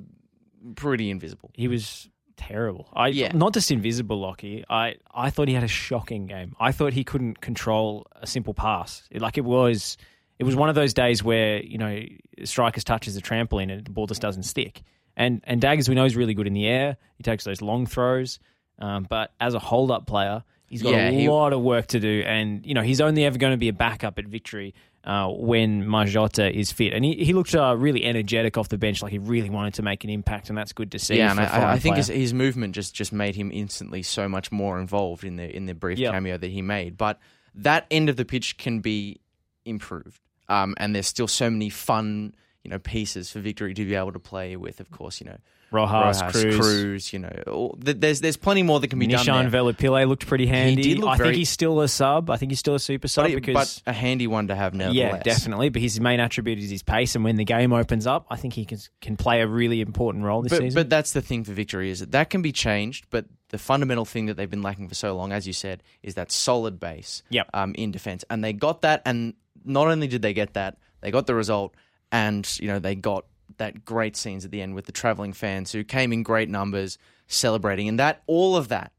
[0.74, 1.50] pretty invisible.
[1.54, 2.88] he was terrible.
[2.94, 3.32] I Yeah.
[3.34, 4.64] not just invisible, Lockie.
[4.70, 6.56] I I thought he had a shocking game.
[6.58, 9.02] I thought he couldn't control a simple pass.
[9.10, 9.98] It- like it was,
[10.38, 12.02] it was one of those days where you know
[12.44, 14.82] strikers touches a trampoline and the ball just doesn't stick.
[15.20, 16.96] And and Daggers we know is really good in the air.
[17.16, 18.38] He takes those long throws,
[18.78, 20.42] um, but as a hold up player.
[20.66, 23.24] He's got Yeah, a he- lot of work to do, and you know he's only
[23.24, 26.92] ever going to be a backup at victory uh, when Margiotta is fit.
[26.94, 29.82] And he, he looked uh, really energetic off the bench, like he really wanted to
[29.82, 31.16] make an impact, and that's good to see.
[31.16, 34.52] yeah, and I, I think his, his movement just, just made him instantly so much
[34.52, 36.12] more involved in the in the brief Yep.
[36.12, 36.96] cameo that he made.
[36.96, 37.18] But
[37.56, 39.20] that end of the pitch can be
[39.64, 43.94] improved, um, and there's still so many fun you know pieces for victory to be
[43.94, 44.80] able to play with.
[44.80, 45.38] Of course, you know
[45.72, 49.50] Rojas, Cruz, Cruz, you know, all, there's there's plenty more that can be Nishan done
[49.50, 49.62] there.
[49.62, 50.82] Velupillay looked pretty handy.
[50.82, 52.28] did look I very- think he's still a sub.
[52.28, 54.74] I think he's still a super sub but, because but a handy one to have
[54.74, 54.90] now.
[54.90, 55.68] yeah, definitely.
[55.68, 58.54] But his main attribute is his pace, and when the game opens up, I think
[58.54, 60.74] he can can play a really important role this But, season.
[60.74, 63.06] but that's the thing for victory is that that can be changed.
[63.10, 66.14] But the fundamental thing that they've been lacking for so long, as you said, is
[66.16, 67.48] that solid base Yep.
[67.54, 69.02] um, in defense, and they got that.
[69.06, 71.74] And not only did they get that, they got the result,
[72.12, 73.24] and you know they got
[73.58, 76.98] that great scenes at the end with the traveling fans who came in great numbers
[77.26, 78.92] celebrating, and that all of that,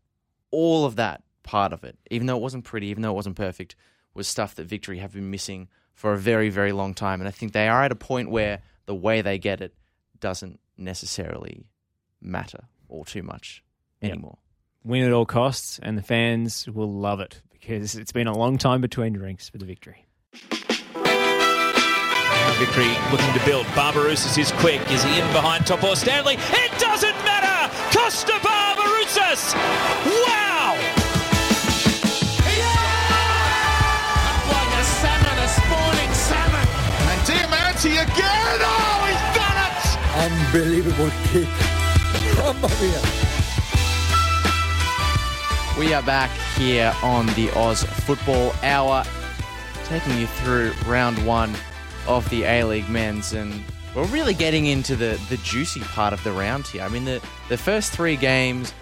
[0.52, 3.36] all of that part of it, even though it wasn't pretty, even though it wasn't
[3.36, 3.76] perfect,
[4.13, 7.19] was stuff that victory have been missing for a very, very long time.
[7.21, 9.74] And I think they are at a point where the way they get it
[10.19, 11.65] doesn't necessarily
[12.21, 13.63] matter all too much
[14.02, 14.12] Yep.
[14.12, 14.38] anymore.
[14.84, 18.58] Win at all costs, and the fans will love it because it's been a long
[18.58, 20.06] time between drinks for the victory.
[22.59, 23.65] Victory looking to build.
[23.77, 24.81] Barbarouses is quick.
[24.91, 26.35] Is he in behind Topor-Stanley?
[26.35, 27.73] It doesn't matter!
[27.91, 29.53] Kosta Barbarouses!
[30.05, 30.75] Wow!
[34.27, 36.67] Up like a salmon, a spawning salmon.
[37.09, 38.59] And Diamanti again!
[38.61, 39.77] Oh, he's done it!
[40.25, 41.49] Unbelievable kick.
[42.37, 43.01] Mamma mia.
[45.79, 49.03] We are back here on the Oz Football Hour,
[49.85, 51.55] taking you through round one
[52.07, 53.53] of the A League men's, and
[53.95, 56.83] we're really getting into the, the juicy part of the round here.
[56.83, 58.73] I mean, the, the first three games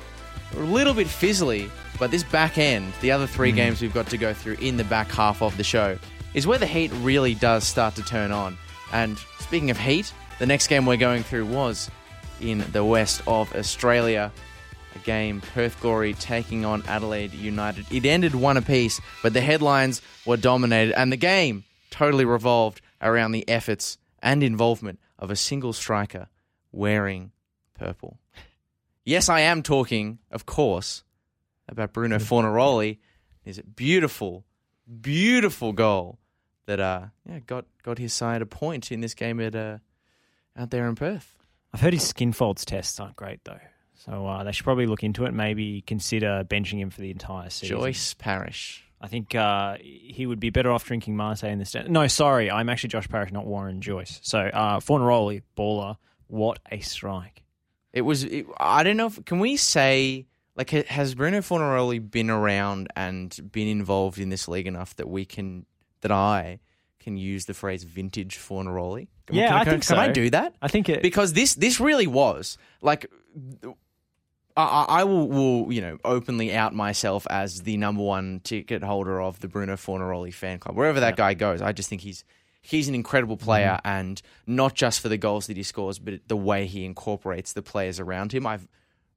[0.55, 3.58] were a little bit fizzly, but this back end, the other three hmm.
[3.58, 5.97] games we've got to go through in the back half of the show,
[6.34, 8.58] is where the heat really does start to turn on.
[8.93, 11.89] And speaking of heat, the next game we're going through was
[12.39, 14.32] in the west of Australia
[14.95, 17.86] a game, Perth Glory taking on Adelaide United.
[17.91, 23.31] It ended one apiece, but the headlines were dominated, and the game totally revolved around
[23.31, 26.27] the efforts and involvement of a single striker
[26.71, 27.31] wearing
[27.73, 28.19] purple.
[29.05, 31.03] Yes, I am talking, of course,
[31.67, 32.99] about Bruno Fornaroli.
[33.41, 34.45] His beautiful,
[35.01, 36.19] beautiful goal
[36.65, 39.79] that uh, yeah, got got his side a point in this game at uh,
[40.55, 41.35] out there in Perth.
[41.73, 43.59] I've heard his skin folds tests aren't great though,
[43.95, 45.33] so uh, they should probably look into it.
[45.33, 47.77] Maybe consider benching him for the entire season.
[47.77, 48.83] Joyce Parish.
[49.01, 51.89] I think uh, he would be better off drinking Marseille in the stand.
[51.89, 54.19] No, sorry, I'm actually Josh Parrish, not Warren Joyce.
[54.23, 57.43] So uh, Fornaroli, baller, what a strike!
[57.93, 58.23] It was.
[58.23, 59.07] It, I don't know.
[59.07, 60.27] if Can we say
[60.59, 65.23] like has Bruno Fornaroli been around and been involved in this league enough that we
[65.23, 65.65] can
[66.01, 66.59] that I
[66.99, 69.07] can use the phrase vintage Fornaroli?
[69.31, 70.55] Yeah, can, I can, think can I do that?
[70.62, 71.01] I think it.
[71.01, 73.09] because this this really was like.
[74.62, 79.22] I, I will, will, you know, openly out myself as the number one ticket holder
[79.22, 80.76] of the Bruno Fornaroli fan club.
[80.76, 82.24] Wherever that guy goes, I just think he's
[82.62, 83.88] he's an incredible player, Mm-hmm.
[83.88, 87.62] and not just for the goals that he scores, but the way he incorporates the
[87.62, 88.45] players around him.
[88.45, 88.67] I've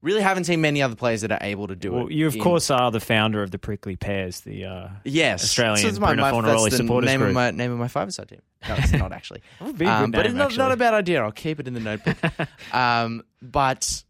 [0.00, 2.12] really haven't seen many other players that are able to do well, it.
[2.12, 5.87] you of in- course are the founder of the Prickly Pears, the uh, yes, Australian
[5.87, 7.29] it's my, Bruno my, Fornaroli that's the supporters name group.
[7.31, 8.42] of my name of my five-a-side team.
[8.69, 9.42] No, it's not actually.
[9.60, 11.23] would be a Um, but name, it's not, not a bad idea.
[11.23, 12.16] I'll keep it in the notebook.
[12.75, 14.02] um, but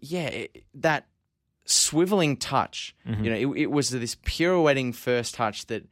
[0.00, 1.06] yeah, it, that
[1.66, 2.94] swiveling touch.
[3.06, 3.24] Mm-hmm.
[3.24, 5.84] You know, it, it was this pirouetting first touch that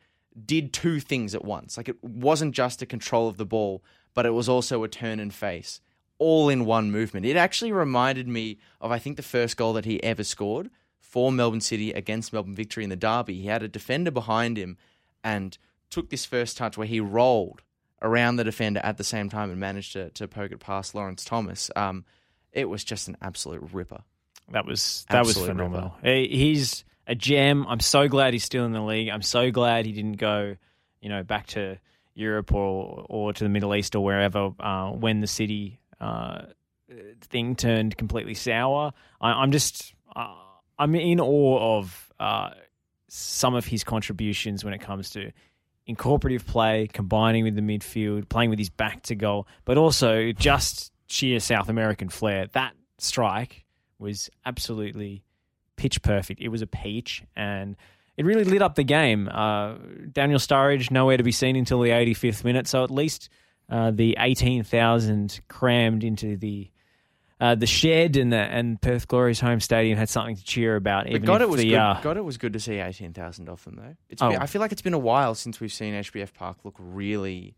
[0.44, 1.76] did two things at once.
[1.76, 3.82] Like it wasn't just a control of the ball,
[4.14, 5.80] but it was also a turn and face
[6.18, 7.26] all in one movement.
[7.26, 10.70] It actually reminded me of I think the first goal that he ever scored
[11.00, 13.40] for Melbourne City against Melbourne Victory in the derby.
[13.40, 14.76] He had a defender behind him
[15.22, 15.56] and
[15.90, 17.62] took this first touch where he rolled
[18.02, 21.24] around the defender at the same time and managed to, to poke it past Lawrence
[21.24, 21.70] Thomas.
[21.74, 22.04] Um,
[22.54, 24.00] it was just an absolute ripper.
[24.52, 25.94] That was that Absolute was phenomenal.
[26.02, 27.66] He- He's a gem.
[27.68, 29.08] I'm so glad he's still in the league.
[29.10, 30.56] I'm so glad he didn't go,
[31.02, 31.78] you know, back to
[32.14, 36.42] Europe or or to the Middle East or wherever uh, when the city uh,
[37.22, 38.92] thing turned completely sour.
[39.20, 40.34] I, I'm just uh,
[40.78, 42.50] I'm in awe of uh,
[43.08, 45.30] some of his contributions when it comes to
[45.88, 50.92] incorporative play, combining with the midfield, playing with his back to goal, but also just
[51.06, 52.46] sheer South American flair.
[52.52, 53.64] That strike
[53.98, 55.22] was absolutely
[55.76, 56.40] pitch perfect.
[56.40, 57.76] It was a peach, and
[58.16, 59.28] it really lit up the game.
[59.28, 59.74] Uh,
[60.12, 63.28] Daniel Sturridge nowhere to be seen until the 85th minute, so at least
[63.68, 66.70] uh, the 18,000 crammed into the
[67.40, 71.04] uh, the shed and the and Perth Glory's home stadium had something to cheer about.
[71.04, 71.78] But Even God, if it was the, good.
[71.78, 73.96] uh, God, it was good to see eighteen thousand of them though.
[74.08, 74.30] It's Oh.
[74.30, 77.56] been, I feel like it's been a while since we've seen HBF Park look really,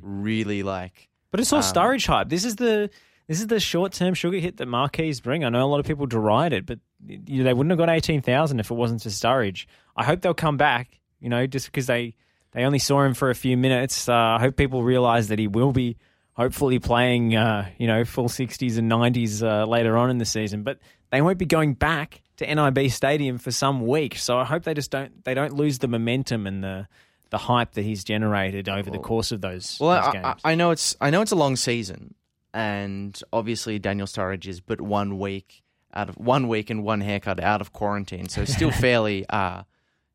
[0.00, 1.08] really like.
[1.32, 2.28] But it's all Um, Sturridge hype.
[2.28, 2.88] This is the
[3.26, 5.44] this is the short term sugar hit that Marquis bring.
[5.44, 7.88] I know a lot of people deride it, but you know, they wouldn't have got
[7.88, 9.66] eighteen thousand if it wasn't for Sturridge.
[9.96, 11.00] I hope they'll come back.
[11.18, 12.14] You know, just because they
[12.52, 14.08] they only saw him for a few minutes.
[14.08, 15.96] Uh, I hope people realise that he will be
[16.34, 17.34] hopefully playing.
[17.34, 20.78] Uh, you know, full sixties and nineties uh, later on in the season, but
[21.10, 24.16] they won't be going back to NIB Stadium for some week.
[24.16, 26.88] So I hope they just don't they don't lose the momentum and the
[27.32, 30.40] the hype that he's generated over the course of those, Well, those I, games.
[30.44, 32.14] I, I know it's I know it's a long season,
[32.54, 35.62] and obviously Daniel Sturridge is but one week
[35.94, 39.62] out of one week and one haircut out of quarantine, so still fairly, uh,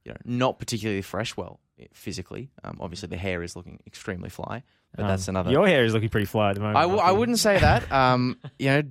[0.05, 1.35] you know, not particularly fresh.
[1.35, 1.59] Well,
[1.91, 4.63] physically, um, obviously the hair is looking extremely fly,
[4.95, 5.51] but Um, that's another.
[5.51, 6.77] Your hair is looking pretty fly at the moment.
[6.77, 7.91] I, w- I wouldn't say that.
[7.91, 8.83] Um, you know,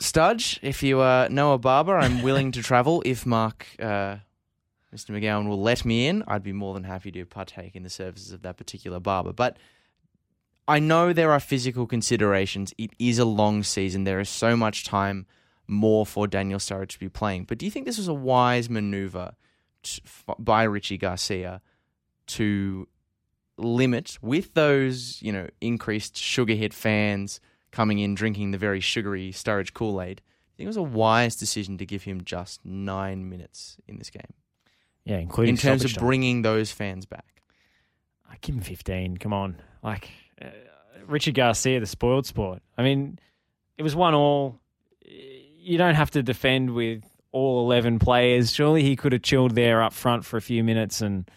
[0.00, 3.02] Studge, if you uh, know a barber, I'm willing to travel.
[3.06, 4.16] If Mark, uh,
[4.94, 5.10] Mr.
[5.10, 8.32] McGowan, will let me in, I'd be more than happy to partake in the services
[8.32, 9.32] of that particular barber.
[9.32, 9.58] But
[10.68, 12.72] I know there are physical considerations.
[12.78, 14.04] It is a long season.
[14.04, 15.26] There is so much time
[15.66, 17.44] more for Daniel Sturridge to be playing.
[17.44, 19.34] But do you think this was a wise maneuver
[19.82, 21.60] t- f- by Richie Garcia
[22.28, 22.86] to
[23.56, 27.40] limit with those, you know, increased sugar hit fans
[27.72, 30.22] coming in drinking the very sugary Sturridge Kool Aid?
[30.24, 34.10] I think it was a wise decision to give him just nine minutes in this
[34.10, 34.34] game
[35.04, 36.04] Yeah, including in terms of time.
[36.04, 37.42] bringing those fans back.
[38.30, 39.16] I give him fifteen.
[39.16, 40.08] Come on, like
[40.40, 40.46] uh,
[41.06, 42.62] Richard Garcia, the spoiled sport.
[42.78, 43.18] I mean,
[43.76, 44.60] it was one all.
[45.02, 48.52] You don't have to defend with all eleven players.
[48.52, 51.30] Surely he could have chilled there up front for a few minutes and.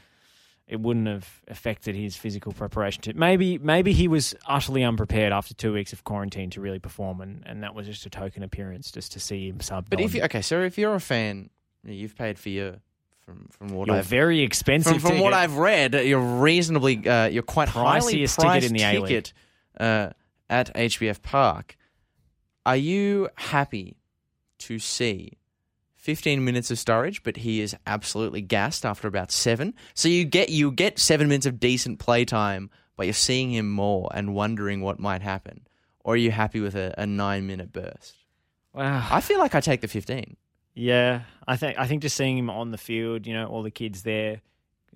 [0.69, 3.01] It wouldn't have affected his physical preparation.
[3.03, 7.21] To, maybe, maybe he was utterly unprepared after two weeks of quarantine to really perform,
[7.21, 9.89] and, and that was just a token appearance, just to see him sub.
[9.89, 11.51] But if you, okay, so if you're a fan,
[11.85, 12.81] you've paid for your
[13.27, 15.01] from from what You're I've very expensive.
[15.01, 15.33] from, from what.
[15.33, 19.07] I've read, you're reasonably uh, you're quite highly Priciest ticket in the A-League.
[19.07, 19.33] ticket
[19.79, 20.09] uh,
[20.49, 21.75] at HBF Park.
[22.65, 23.97] Are you happy
[24.59, 25.33] to see
[25.97, 29.73] 15 minutes of storage, but he is absolutely gassed after about seven?
[29.93, 34.09] So you get you get seven minutes of decent playtime, but you're seeing him more
[34.13, 35.67] and wondering what might happen.
[36.05, 38.15] Or are you happy with a, a nine minute burst?
[38.73, 39.05] Wow.
[39.11, 40.37] I feel like I take the 15.
[40.77, 43.71] Yeah, I think I think just seeing him on the field, you know, all the
[43.71, 44.41] kids there,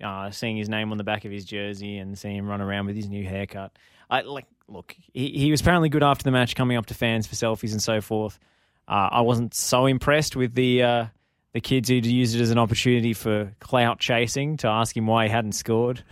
[0.00, 2.86] uh, seeing his name on the back of his jersey, and seeing him run around
[2.86, 3.76] with his new haircut.
[4.08, 4.94] I like look.
[5.12, 7.82] He, he was apparently good after the match, coming up to fans for selfies and
[7.82, 8.38] so forth.
[8.86, 11.06] Uh, I wasn't so impressed with the uh,
[11.52, 15.24] the kids who'd used it as an opportunity for clout chasing to ask him why
[15.24, 16.04] he hadn't scored,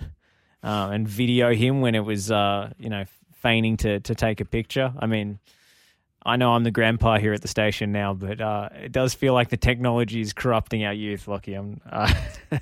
[0.64, 3.04] uh, and video him when it was uh, you know
[3.34, 4.92] feigning to to take a picture.
[4.98, 5.38] I mean.
[6.24, 9.32] I know I'm the grandpa here at the station now, but uh, it does feel
[9.32, 11.54] like the technology is corrupting our youth, Lockie.
[11.54, 12.12] I'm, uh,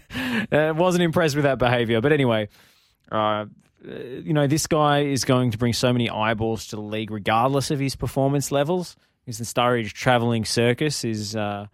[0.52, 2.00] uh, wasn't impressed with that behaviour.
[2.00, 2.48] But anyway,
[3.11, 3.46] uh,
[3.84, 7.70] you know, this guy is going to bring so many eyeballs to the league, regardless
[7.70, 8.96] of his performance levels.
[9.24, 11.66] Because the Sturridge travelling circus is uh,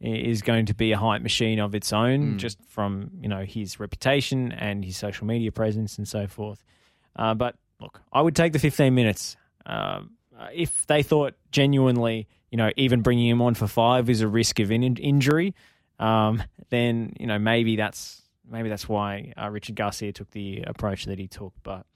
[0.00, 3.78] is going to be a hype machine of its own, just from you know his
[3.78, 6.64] reputation and his social media presence and so forth.
[7.14, 9.36] Uh, but look, I would take the 15 minutes.
[9.66, 10.02] Uh,
[10.52, 14.58] if they thought genuinely, you know, even bringing him on for five is a risk
[14.60, 15.54] of in- injury,
[15.98, 21.04] um, then you know maybe that's maybe that's why uh, Richard Garcia took the approach
[21.06, 21.52] that he took.
[21.62, 21.86] But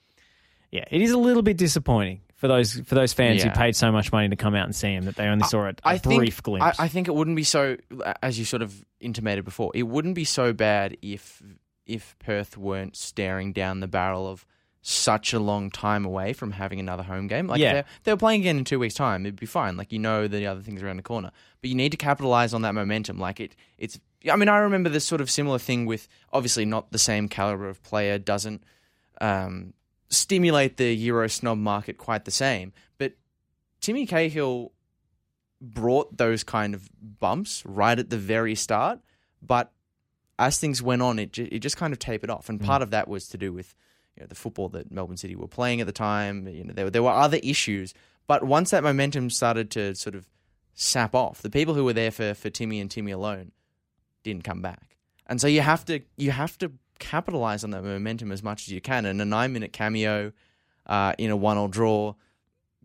[0.70, 3.50] yeah, it is a little bit disappointing for those for those fans Yeah.
[3.50, 5.66] who paid so much money to come out and see him that they only saw
[5.66, 6.78] a, a I brief glimpse.
[6.78, 7.76] I, I think it wouldn't be so,
[8.22, 11.42] as you sort of intimated before, it wouldn't be so bad if
[11.86, 14.44] if Perth weren't staring down the barrel of
[14.88, 17.48] such a long time away from having another home game.
[17.48, 17.66] Like Yeah.
[17.68, 19.76] if they're, they were playing again in two weeks' time, it'd be fine.
[19.76, 22.62] Like you know the other things around the corner, but you need to capitalize on
[22.62, 23.18] that momentum.
[23.18, 23.98] Like it, it's.
[24.30, 27.68] I mean, I remember this sort of similar thing with obviously not the same caliber
[27.68, 28.62] of player doesn't
[29.20, 29.72] um,
[30.08, 33.14] stimulate the Euro snob market quite the same, but
[33.80, 34.70] Timmy Cahill
[35.60, 39.00] brought those kind of bumps right at the very start,
[39.42, 39.72] but
[40.38, 43.08] as things went on, it it just kind of tapered off, and part of that
[43.08, 43.74] was to do with
[44.16, 46.46] you know the football that Melbourne City were playing at the time.
[46.48, 47.94] You know there were, there were other issues,
[48.26, 50.26] but once that momentum started to sort of
[50.74, 53.52] sap off, the people who were there for for Timmy and Timmy alone
[54.22, 54.96] didn't come back,
[55.26, 58.72] and so you have to you have to capitalize on that momentum as much as
[58.72, 59.04] you can.
[59.04, 60.32] And a nine minute cameo
[60.86, 62.14] uh, in a one all draw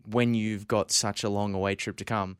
[0.05, 2.37] when you've got such a long away trip to come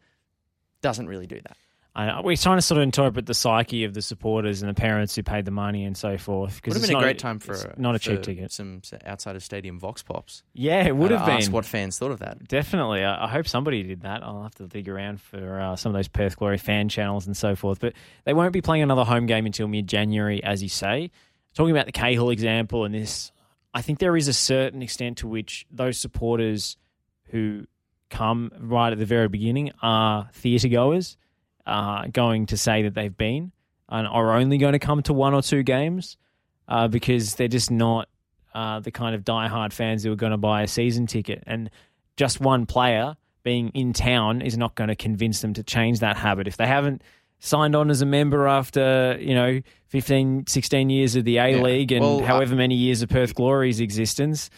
[0.82, 1.58] doesn't really do that.
[1.94, 5.14] I, we're trying to sort of interpret the psyche of the supporters and the parents
[5.14, 6.54] who paid the money and so forth.
[6.54, 8.52] Would Because have it's been a great time for a- not a for cheap ticket.
[8.54, 10.44] Some outside of stadium vox pops.
[10.54, 11.52] Yeah, it would have been.
[11.52, 12.48] What fans thought of that.
[12.48, 13.04] Definitely.
[13.04, 14.24] I, I hope somebody did that.
[14.24, 17.36] I'll have to dig around for uh, some of those Perth Glory fan channels and
[17.36, 17.80] so forth.
[17.82, 21.12] But they won't be playing another home game until mid January, as you say.
[21.56, 23.34] Talking about the Cahill example and this,
[23.74, 26.78] I think there is a certain extent to which those supporters
[27.32, 27.66] who
[28.10, 31.18] come right at the very beginning are theatre goers,
[31.66, 33.52] uh, going to say that they've been
[33.90, 36.18] and are only going to come to one or two games
[36.68, 38.08] uh, because they're just not
[38.54, 41.44] uh, the kind of diehard fans who are going to buy a season ticket.
[41.46, 41.70] And
[42.18, 46.18] just one player being in town is not going to convince them to change that
[46.18, 46.48] habit.
[46.48, 47.02] If they haven't
[47.40, 51.92] signed on as a member after, you know, 15, 16 years of the A League
[51.92, 54.50] and Well, I- however many years of Perth Glory's existence,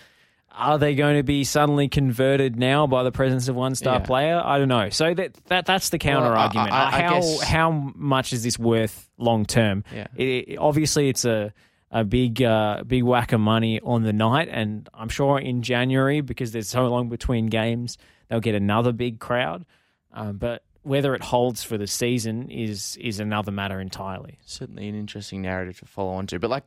[0.56, 4.06] are they going to be suddenly converted now by the presence of one star Yeah.
[4.06, 4.42] player?
[4.44, 4.90] I don't know.
[4.90, 6.72] So that, that that's the counter Well, I- argument.
[6.72, 9.84] I- I how guess- how much is this worth long term?
[9.94, 10.08] Yeah.
[10.16, 11.54] It, it- obviously, it's a
[11.92, 16.22] a big uh, big whack of money on the night, and I'm sure in January
[16.22, 17.98] because there's so long between games,
[18.30, 19.66] they'll get another big crowd.
[20.12, 24.40] Um, but whether it holds for the season is is another matter entirely.
[24.44, 26.40] Certainly an interesting narrative to follow on to.
[26.40, 26.64] But like,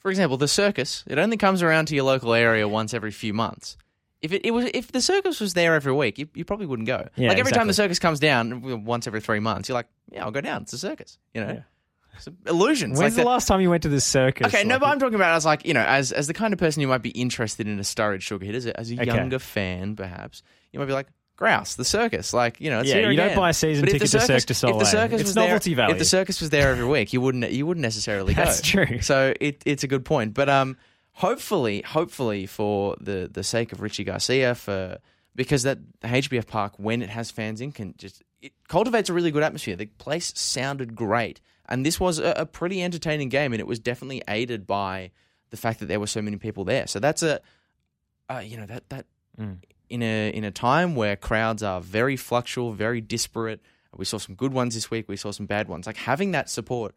[0.00, 3.32] for example, the circus, it only comes around to your local area once every few
[3.32, 3.76] months.
[4.22, 6.86] If it, it was if the circus was there every week, you, you probably wouldn't
[6.88, 7.08] go.
[7.16, 10.24] Yeah, like every time the circus comes down once every three months, you're like, yeah,
[10.24, 10.62] I'll go down.
[10.62, 11.16] It's a circus.
[11.32, 11.62] You know, Yeah.
[12.16, 12.98] it's illusions.
[12.98, 14.48] When's like the last time you went to the circus?
[14.48, 16.52] Okay, no, Like, but I'm talking about as like you know, as as the kind
[16.52, 18.94] of person who might be interested in a Sturridge sugar hit, as a, as a
[18.96, 19.06] Okay.
[19.06, 20.42] younger fan, perhaps
[20.72, 21.06] you might be like,
[21.40, 23.94] "Grouse, the circus." Like you know, it's Yeah, you don't buy a season But if
[23.94, 24.78] ticket to circus- Cirque du If Soleil.
[24.78, 25.92] the circus It's was novelty there, value.
[25.94, 28.44] If the circus was there every week, you wouldn't you wouldn't necessarily go.
[28.44, 29.00] That's true.
[29.00, 30.76] So it, it's a good point, but um,
[31.12, 34.98] hopefully, hopefully for the the sake of Richie Garcia, for
[35.34, 39.12] because that the HBF Park when it has fans in can just it cultivates a
[39.12, 39.76] really good atmosphere.
[39.76, 43.78] The place sounded great, and this was a, a pretty entertaining game, and it was
[43.78, 45.10] definitely aided by
[45.50, 46.86] the fact that there were so many people there.
[46.86, 47.40] So that's a,
[48.28, 49.06] uh, you know, that that
[49.38, 49.58] Mm.
[49.90, 53.60] In a in a time where crowds are very fluctual, very disparate.
[53.94, 55.08] We saw some good ones this week.
[55.08, 55.86] We saw some bad ones.
[55.86, 56.94] Like having that support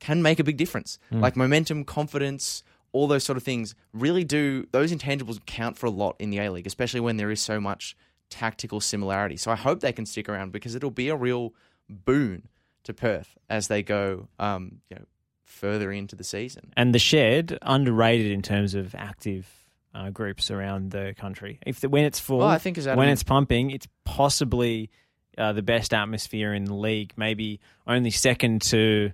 [0.00, 0.98] can make a big difference.
[1.10, 2.62] Like momentum, confidence,
[2.92, 4.66] all those sort of things really do.
[4.70, 7.60] Those intangibles count for a lot in the A League, especially when there is so
[7.60, 7.96] much
[8.30, 9.36] tactical similarity.
[9.36, 11.52] So I hope they can stick around because it'll be a real
[11.88, 12.48] boon
[12.84, 15.04] to Perth as they go, um, you know,
[15.44, 16.72] further into the season.
[16.76, 19.57] and the shed underrated in terms of active
[19.98, 21.58] uh, groups around the country.
[21.66, 24.90] If the, when it's full, Well, I think Adam- when it's pumping, it's possibly
[25.36, 27.12] uh, the best atmosphere in the league.
[27.16, 29.12] Maybe only second to,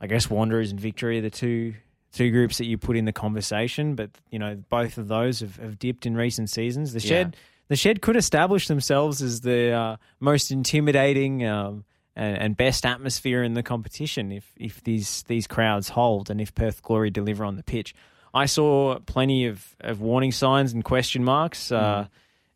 [0.00, 1.74] I guess, Wanderers and Victory, the two
[2.12, 3.94] two groups that you put in the conversation.
[3.94, 6.92] But you know, both of those have, have dipped in recent seasons.
[6.92, 7.36] The shed,
[7.68, 11.46] the shed could establish themselves as the uh, most intimidating.
[11.46, 11.84] Um,
[12.16, 16.52] and, and best atmosphere in the competition if if these these crowds hold and if
[16.52, 17.94] Perth Glory deliver on the pitch.
[18.34, 21.72] I saw plenty of, of warning signs and question marks.
[21.72, 22.06] Uh,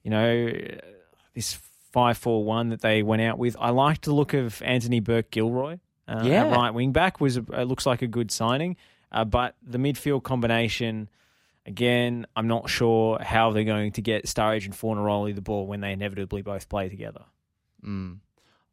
[0.03, 0.53] you know,
[1.35, 1.59] this
[1.93, 3.57] five four one that they went out with.
[3.59, 5.79] I liked the look of Antonee Burke-Gilroy.
[6.09, 6.51] Uh, Yeah.
[6.51, 8.77] right wing back was a, looks like a good signing,
[9.11, 11.09] uh, but the midfield combination.
[11.65, 15.81] Again, I'm not sure how they're going to get Sturridge and Fornaroli the ball when
[15.81, 17.23] they inevitably both play together.
[17.87, 18.19] Mm.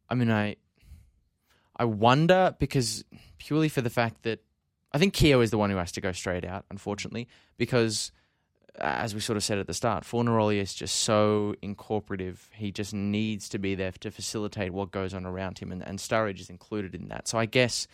[0.08, 0.56] I mean, I
[1.76, 3.04] I wonder because
[3.38, 4.40] purely for the fact that
[4.92, 8.12] I think Keogh is the one who has to go straight out, unfortunately, because
[8.80, 12.38] uh, as we sort of said at the start, Fornaroli is just so incorporative.
[12.52, 15.98] He just needs to be there to facilitate what goes on around him, and, and
[15.98, 17.28] Sturridge is included in that.
[17.28, 17.86] So I guess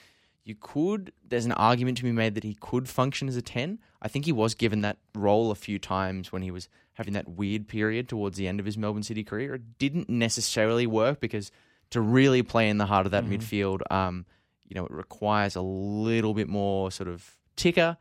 [0.45, 1.13] you could.
[1.29, 3.79] There's an argument to be made that he could function as a ten.
[4.01, 7.29] I think he was given that role a few times when he was having that
[7.29, 9.55] weird period towards the end of his Melbourne City career.
[9.57, 11.51] It didn't necessarily work because
[11.91, 14.25] to really play in the heart of that midfield, um,
[14.69, 17.97] you know, it requires a little bit more sort of ticker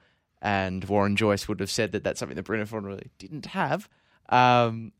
[0.46, 3.90] and Warren Joyce would have said that that's something that Brynn really didn't have.
[4.30, 4.92] Um,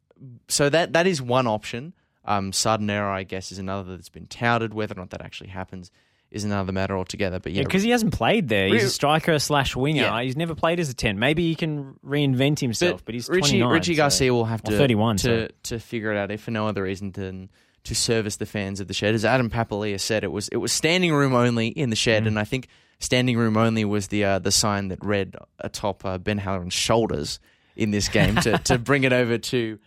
[0.48, 1.94] so that that is one option.
[2.26, 4.74] Um, Sardinero, I guess, is another that's been touted.
[4.74, 5.92] Whether or not that actually happens
[6.32, 7.40] is another matter altogether.
[7.40, 8.68] But yeah, because he hasn't played there.
[8.70, 10.02] He's a striker slash winger.
[10.02, 10.24] Yeah.
[10.24, 11.20] He's never played as a ten.
[11.20, 14.72] Maybe he can reinvent himself, but, he's Richie 29, Richie so- Garcia will have to
[14.76, 15.50] 31, to sorry.
[15.64, 17.52] to figure it out if for no other reason than
[17.86, 19.16] to service the fans of the shed.
[19.16, 22.00] As Adam Papalia said, it was it was standing room only in the Mm.
[22.00, 22.68] shed, and I think
[23.00, 27.40] standing room only was the uh, the sign that read atop uh, Ben Halloran's shoulders
[27.76, 29.80] in this game to to bring it over to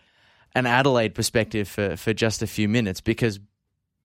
[0.55, 3.39] an Adelaide perspective for for just a few minutes because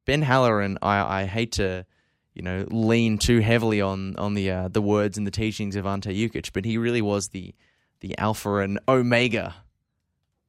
[0.07, 1.87] Ben Halloran, I, I hate to,
[2.35, 5.87] you know, lean too heavily on on the uh, the words and the teachings of
[5.87, 7.55] Ante Jukic, but he really was the
[8.01, 9.55] the alpha and omega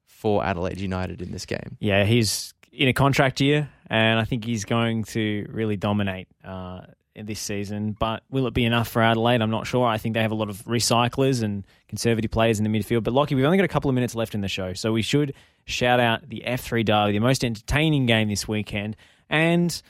[0.05, 1.77] for Adelaide United in this game.
[1.79, 6.82] Yeah, he's in a contract year, and I think he's going to really dominate uh,
[7.15, 7.95] this season.
[7.97, 9.41] But will it be enough for Adelaide?
[9.41, 9.86] I'm not sure.
[9.86, 13.03] I think they have a lot of recyclers and conservative players in the midfield.
[13.03, 15.01] But Lockie, we've only got a couple of minutes left in the show, so we
[15.01, 15.34] should
[15.65, 18.95] shout out the F3 Derby, the most entertaining game this weekend,
[19.30, 19.82] and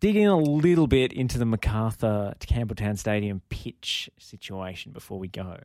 [0.00, 5.28] dig in a little bit into the Macarthur to Campbelltown Stadium pitch situation before we
[5.28, 5.58] go.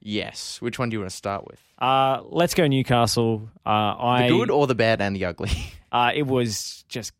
[0.00, 0.60] Yes.
[0.60, 1.60] Which one do you want to start with?
[1.78, 3.48] Uh, let's go Newcastle.
[3.66, 3.70] Uh,
[4.28, 5.50] The good or the bad and the ugly?
[5.90, 7.14] Uh, it was just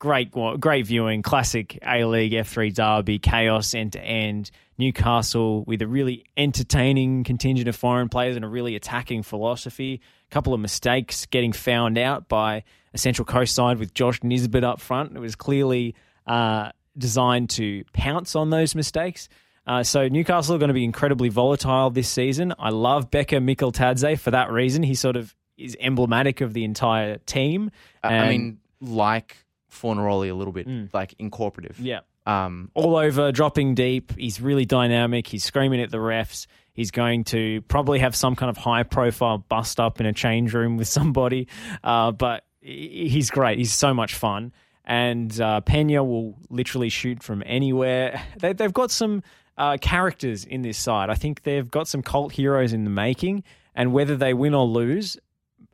[0.00, 1.22] great, great viewing.
[1.22, 4.50] Classic A League F3 derby, chaos end to end.
[4.76, 10.00] Newcastle with a really entertaining contingent of foreign players and a really attacking philosophy.
[10.28, 14.64] A couple of mistakes getting found out by a Central Coast side with Josh Nisbet
[14.64, 15.16] up front.
[15.16, 15.94] It was clearly
[16.26, 19.28] uh, designed to pounce on those mistakes.
[19.68, 22.54] Uh, so Newcastle are going to be incredibly volatile this season.
[22.58, 24.82] I love Beka Mikeltadze for that reason.
[24.82, 27.70] He sort of is emblematic of the entire team.
[28.02, 29.36] I mean, like
[29.70, 31.74] Fornaroli a little bit, like incorporative.
[31.78, 34.12] yeah, Um, all over, dropping deep.
[34.16, 35.26] He's really dynamic.
[35.26, 36.46] He's screaming at the refs.
[36.72, 40.54] He's going to probably have some kind of high profile bust up in a change
[40.54, 41.48] room with somebody.
[41.84, 43.58] Uh, but he's great.
[43.58, 44.52] He's so much fun.
[44.84, 48.22] And uh, Penha will literally shoot from anywhere.
[48.38, 49.22] They, they've got some
[49.58, 51.10] uh, characters in this side.
[51.10, 53.44] I think they've got some cult heroes in the making.
[53.74, 55.16] And whether they win or lose,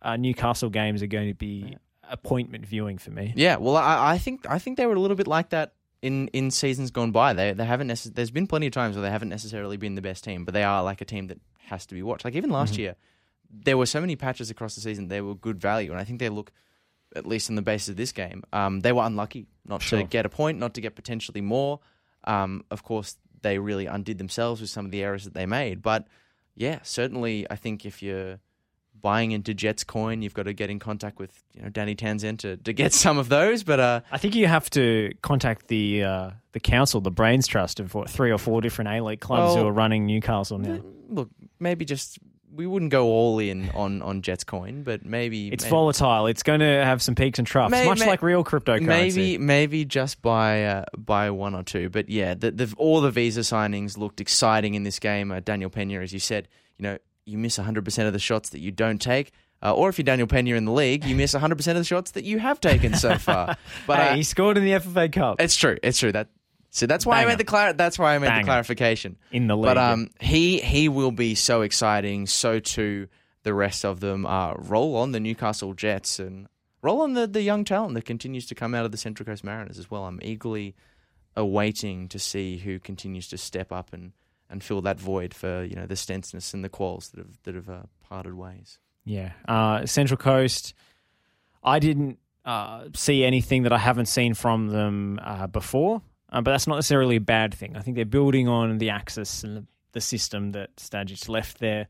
[0.03, 1.77] uh, Newcastle games are going to be
[2.11, 3.33] appointment viewing for me.
[3.37, 5.73] Yeah, well, I, I think I think they were a little bit like that
[6.03, 7.33] in, in seasons gone by.
[7.33, 10.03] They they haven't necess- there's been plenty of times where they haven't necessarily been the
[10.03, 12.25] best team, but they are like a team that has to be watched.
[12.27, 12.97] Like even last year,
[13.51, 15.09] there were so many patches across the season.
[15.09, 16.53] They were good value, and I think they look
[17.17, 20.27] at least on the basis of this game, um, they were unlucky not to get
[20.27, 21.81] a point, not to get potentially more.
[22.25, 25.81] Um, of course, they really undid themselves with some of the errors that they made.
[25.83, 26.09] But
[26.57, 28.41] yeah, certainly, I think if you're
[29.01, 32.41] buying into Jets coin, you've got to get in contact with you know Danny Townsend
[32.41, 33.63] to, to get some of those.
[33.63, 37.79] But uh, I think you have to contact the uh, the council, the Brains Trust
[37.81, 40.81] of what, three or four different A League clubs Well, who are running Newcastle now.
[41.09, 41.29] look,
[41.61, 42.19] maybe just
[42.55, 46.27] we wouldn't go all in on, on Jets coin, but maybe It's maybe, volatile.
[46.27, 48.87] It's going to have some peaks and troughs, May- much may- like real cryptocurrency.
[48.87, 53.11] Maybe maybe just by uh, by one or two, but yeah, the, the, all the
[53.11, 55.31] visa signings looked exciting in this game.
[55.31, 56.49] Uh, Daniel Penha, as you said,
[56.79, 59.33] you know, you miss 100 percent of the shots that you don't take.
[59.63, 62.11] Uh, or if you're Daniel Penha in the league, you miss 100% of the shots
[62.11, 63.57] that you have taken so far.
[63.87, 65.79] But hey, uh, he scored in the FFA Cup it's true.
[65.83, 66.13] It's true.
[66.13, 66.29] That
[66.75, 68.43] so that's why I made the clar- That's why I made Banger.
[68.43, 69.17] the clarification.
[69.31, 69.65] in the league.
[69.65, 72.27] But um, he he will be so exciting.
[72.27, 73.07] So too
[73.45, 74.27] the rest of them.
[74.27, 76.49] Uh, roll on the Newcastle Jets and
[76.83, 79.45] roll on the the young talent that continues to come out of the Central Coast
[79.45, 80.05] Mariners as well.
[80.05, 80.75] I'm eagerly
[81.37, 84.13] awaiting to see who continues to step up and,
[84.51, 87.55] and fill that void for you know the Stensness and the Kuols that have that
[87.55, 88.79] have uh, parted ways.
[89.05, 89.31] Yeah.
[89.47, 90.75] Uh, Central Coast,
[91.63, 96.03] I didn't uh, see anything that I haven't seen from them uh, before,
[96.35, 97.77] uh, but that's not necessarily a bad thing.
[97.77, 101.87] I think they're building on the axis and the, the system that Stajcic left there.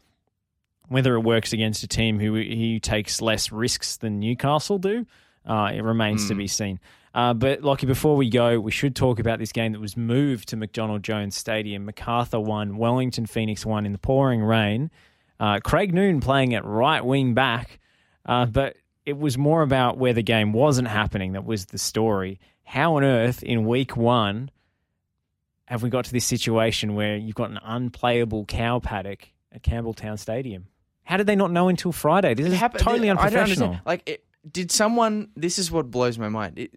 [0.89, 5.07] Whether it works against a team who he takes less risks than Newcastle do,
[5.47, 6.79] uh, it remains to be seen.
[7.15, 10.49] Uh, but Lockie, before we go, we should talk about this game that was moved
[10.51, 11.87] to McDonald Jones Stadium.
[11.87, 14.91] Macarthur won, Wellington Phoenix won in the pouring rain.
[15.41, 17.79] Uh, Craig Noone playing at right wing back,
[18.27, 18.77] uh, but
[19.07, 22.41] it was more about where the game wasn't happening that was the story.
[22.65, 24.51] How on earth in week one
[25.67, 30.19] have we got to this situation where you've got an unplayable cow paddock at Campbelltown
[30.19, 30.67] Stadium?
[31.05, 32.35] How did they not know until Friday?
[32.35, 33.79] This is happened- totally unprofessional.
[33.85, 35.29] Like, it, did someone?
[35.37, 36.59] This is what blows my mind.
[36.59, 36.75] It,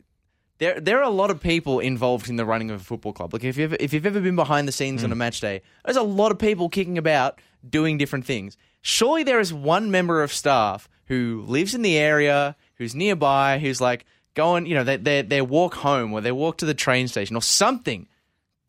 [0.60, 3.32] there, there are a lot of people involved in the running of a football club.
[3.34, 5.06] Like, if you've if you've ever been behind the scenes Hmm.
[5.08, 8.58] on a match day, there's a lot of people kicking about doing different things.
[8.82, 13.80] Surely there is one member of staff who lives in the area, who's nearby, who's
[13.80, 14.06] like
[14.38, 17.36] going, you know, they they they walk home or they walk to the train station
[17.36, 18.08] or something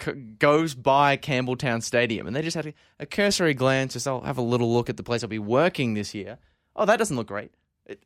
[0.03, 4.23] c- goes by Campbelltown Stadium and they just have a, a cursory glance, just I'll
[4.23, 6.39] have a little look at the place I'll be working this year.
[6.75, 7.51] Oh, that doesn't look great.
[7.87, 8.03] It,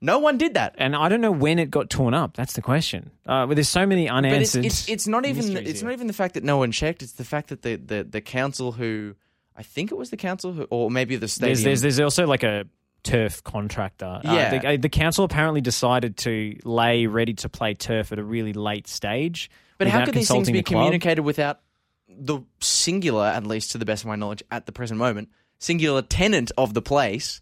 [0.00, 0.74] no one did that.
[0.78, 2.36] And I don't know when it got torn up.
[2.36, 3.10] That's the question.
[3.26, 4.64] Uh, but there's so many But it's, unanswered.
[4.66, 5.88] it's it's not even it's here.
[5.88, 7.02] not even the fact that no one checked.
[7.02, 9.14] It's the fact that the the, the council who
[9.56, 11.54] I think it was the council who or maybe the stadium.
[11.54, 12.66] There's, there's there's also like a
[13.02, 14.06] turf contractor.
[14.06, 14.58] Uh, Yeah.
[14.58, 18.52] the, uh, the council apparently decided to lay ready to play turf at a really
[18.52, 19.50] late stage.
[19.78, 21.60] But how could these things be the communicated without
[22.08, 26.02] the singular, at least to the best of my knowledge, at the present moment, singular
[26.02, 27.40] tenant of the place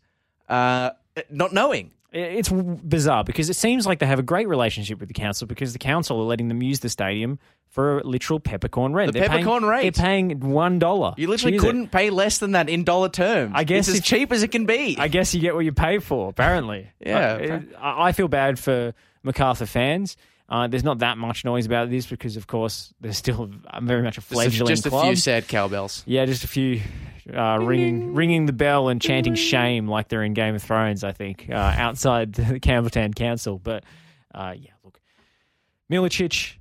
[0.49, 0.91] uh,
[1.29, 1.91] not knowing?
[2.13, 5.73] It's bizarre because it seems like they have a great relationship with the council because
[5.73, 7.39] the council are letting them use the stadium
[7.69, 9.13] for a literal peppercorn rent.
[9.13, 9.95] The They're paying- peppercorn rate.
[9.95, 11.15] They're paying one dollar.
[11.17, 13.53] You literally couldn't pay less than that in dollar terms.
[13.55, 14.97] I guess it's as cheap as it can be.
[14.99, 16.29] I guess you get what you pay for.
[16.29, 17.61] Apparently, Yeah.
[17.81, 18.93] I, I feel bad for
[19.23, 20.17] Macarthur fans.
[20.51, 23.51] Uh, there's not that much noise about this because, of course, there's still
[23.83, 26.03] very much a just a, fledgling just a few sad cowbells.
[26.07, 26.81] Yeah, just a few
[27.33, 31.05] uh, ringing ringing the bell and chanting shame like they're in Game of Thrones.
[31.05, 33.85] I think uh, outside the Campbelltown Council, but
[34.35, 35.01] uh, yeah, look,
[35.91, 36.57] Milicic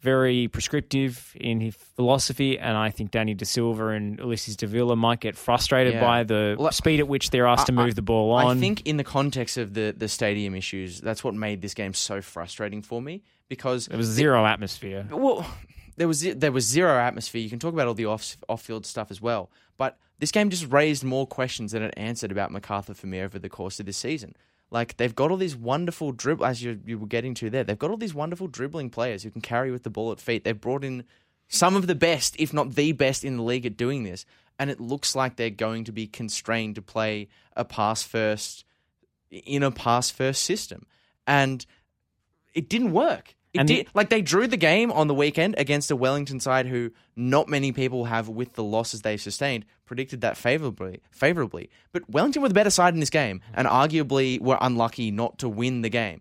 [0.00, 5.20] very prescriptive in his philosophy, and I think Danny De Silva and Ulysses Dávila might
[5.20, 6.00] get frustrated Yeah.
[6.00, 8.56] by the Well, speed at which they're asked to I- move the ball on.
[8.56, 11.94] I think in the context of the, the stadium issues, that's what made this game
[11.94, 15.06] so frustrating for me because there was zero atmosphere.
[15.10, 15.44] well,
[15.96, 17.40] there was there was zero atmosphere.
[17.40, 20.48] You can talk about all the off off field stuff as well, but this game
[20.50, 23.86] just raised more questions than it answered about MacArthur for me over the course of
[23.86, 24.34] this season.
[24.70, 27.64] Like they've got all these wonderful dribble as you you were getting to there.
[27.64, 30.44] They've got all these wonderful dribbling players who can carry with the ball at feet.
[30.44, 31.04] They've brought in
[31.48, 34.26] some of the best, if not the best, in the league at doing this,
[34.58, 38.64] and it looks like they're going to be constrained to play a pass first
[39.30, 40.86] in a pass first system,
[41.26, 41.64] and
[42.54, 43.34] it didn't work.
[43.58, 43.86] And did.
[43.86, 47.48] the- like they drew the game on the weekend against a Wellington side who not
[47.48, 51.02] many people have, with the losses they've sustained, predicted that favorably.
[51.10, 55.38] Favorably, but Wellington were the better side in this game, and arguably were unlucky not
[55.38, 56.20] to win the game.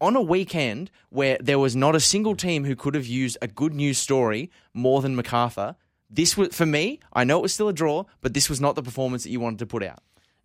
[0.00, 3.48] On a weekend where there was not a single team who could have used a
[3.48, 5.74] good news story more than MacArthur,
[6.08, 7.00] this was for me.
[7.12, 9.40] I know it was still a draw, but this was not the performance that you
[9.40, 9.98] wanted to put out.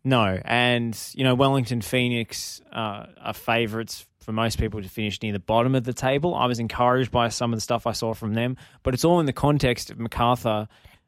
[0.03, 5.33] No, and you know Wellington Phoenix uh, are favourites for most people to finish near
[5.33, 6.35] the bottom of the table.
[6.35, 9.19] I was encouraged by some of the stuff I saw from them, but it's all
[9.19, 10.67] in the context of MacArthur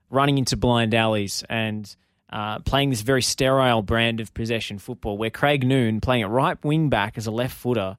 [0.10, 1.94] running into blind alleys and
[2.30, 6.62] uh, playing this very sterile brand of possession football, where Craig Noone playing at right
[6.64, 7.98] wing back as a left footer.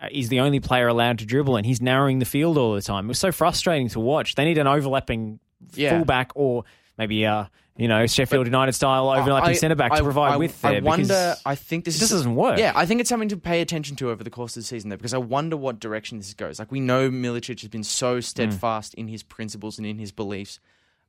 [0.00, 2.82] uh, Is the only player allowed to dribble, and he's narrowing the field all the
[2.82, 3.06] time.
[3.06, 4.34] It was so frustrating to watch.
[4.36, 5.40] They need an overlapping
[5.74, 5.90] Yeah.
[5.96, 6.64] fullback, or
[6.98, 7.44] maybe uh,
[7.76, 10.72] you know Sheffield United style overlapping centre back to provide I- width there.
[10.76, 11.34] I wonder.
[11.46, 12.58] I think this just doesn't work.
[12.58, 14.90] Yeah, I think it's something to pay attention to over the course of the season,
[14.90, 16.58] though, because I wonder what direction this goes.
[16.58, 20.58] Like we know Milicic has been so steadfast in his principles and in his beliefs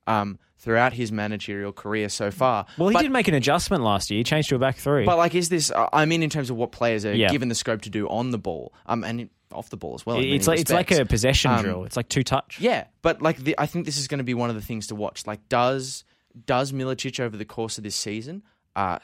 [0.08, 2.66] um, throughout his managerial career so far.
[2.78, 4.20] Well, he But- did make an adjustment last year.
[4.20, 5.06] He changed to a back three.
[5.06, 5.72] But like, is this?
[5.94, 7.30] I mean, in terms of what players are Yeah.
[7.30, 10.20] given the scope to do on the ball, um, and off the ball as well.
[10.20, 11.84] it's like it's like a possession Um, drill.
[11.86, 12.60] It's like two touch.
[12.60, 14.88] Yeah, but like the, I think this is going to be one of the things
[14.88, 15.26] to watch.
[15.26, 16.04] Like, does
[16.46, 18.44] does Milicic over the course of this season
[18.76, 19.00] uh,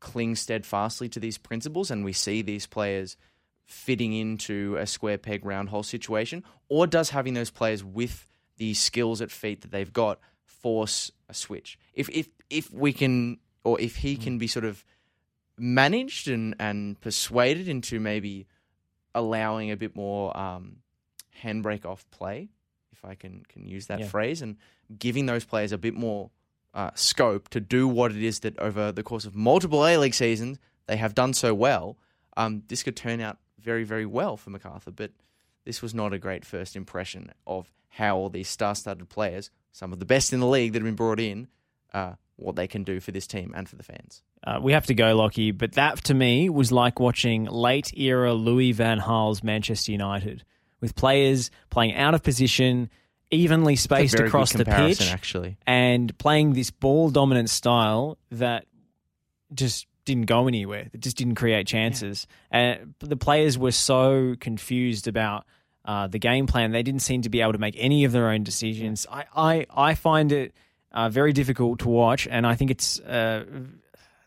[0.00, 3.16] cling steadfastly to these principles, and we see these players
[3.64, 8.26] fitting into a square peg round hole situation, or does having those players with
[8.56, 11.78] the skills at feet that they've got force a switch?
[11.94, 14.84] If if if we can, or if he can be sort of
[15.56, 18.46] managed and and persuaded into maybe
[19.14, 20.76] allowing a bit more um,
[21.42, 22.48] handbrake off play,
[22.92, 24.08] if I can can use that Yeah.
[24.08, 24.56] phrase, and
[24.98, 26.30] giving those players a bit more
[26.74, 30.14] uh, scope to do what it is that over the course of multiple A League
[30.14, 31.96] seasons they have done so well.
[32.36, 35.12] Um, this could turn out very very well for MacArthur, but
[35.64, 39.98] this was not a great first impression of how all these star-studded players, some of
[40.00, 41.46] the best in the league that have been brought in,
[41.94, 44.22] uh, what they can do for this team and for the fans.
[44.46, 45.52] Uh, we have to go, Lockie.
[45.52, 50.44] But that to me was like watching late era Louis Van Gaal's Manchester United
[50.80, 52.90] with players playing out of position,
[53.30, 55.56] evenly spaced across the pitch, actually.
[55.66, 58.66] and playing this ball dominant style that
[59.54, 60.90] just didn't go anywhere.
[60.92, 62.26] It just didn't create chances.
[62.50, 65.46] And the players were so confused about
[65.86, 66.72] uh, the game plan.
[66.72, 69.06] They didn't seem to be able to make any of their own decisions.
[69.10, 70.52] I, I, I find it
[70.92, 73.44] uh, very difficult to watch, and I think it's uh,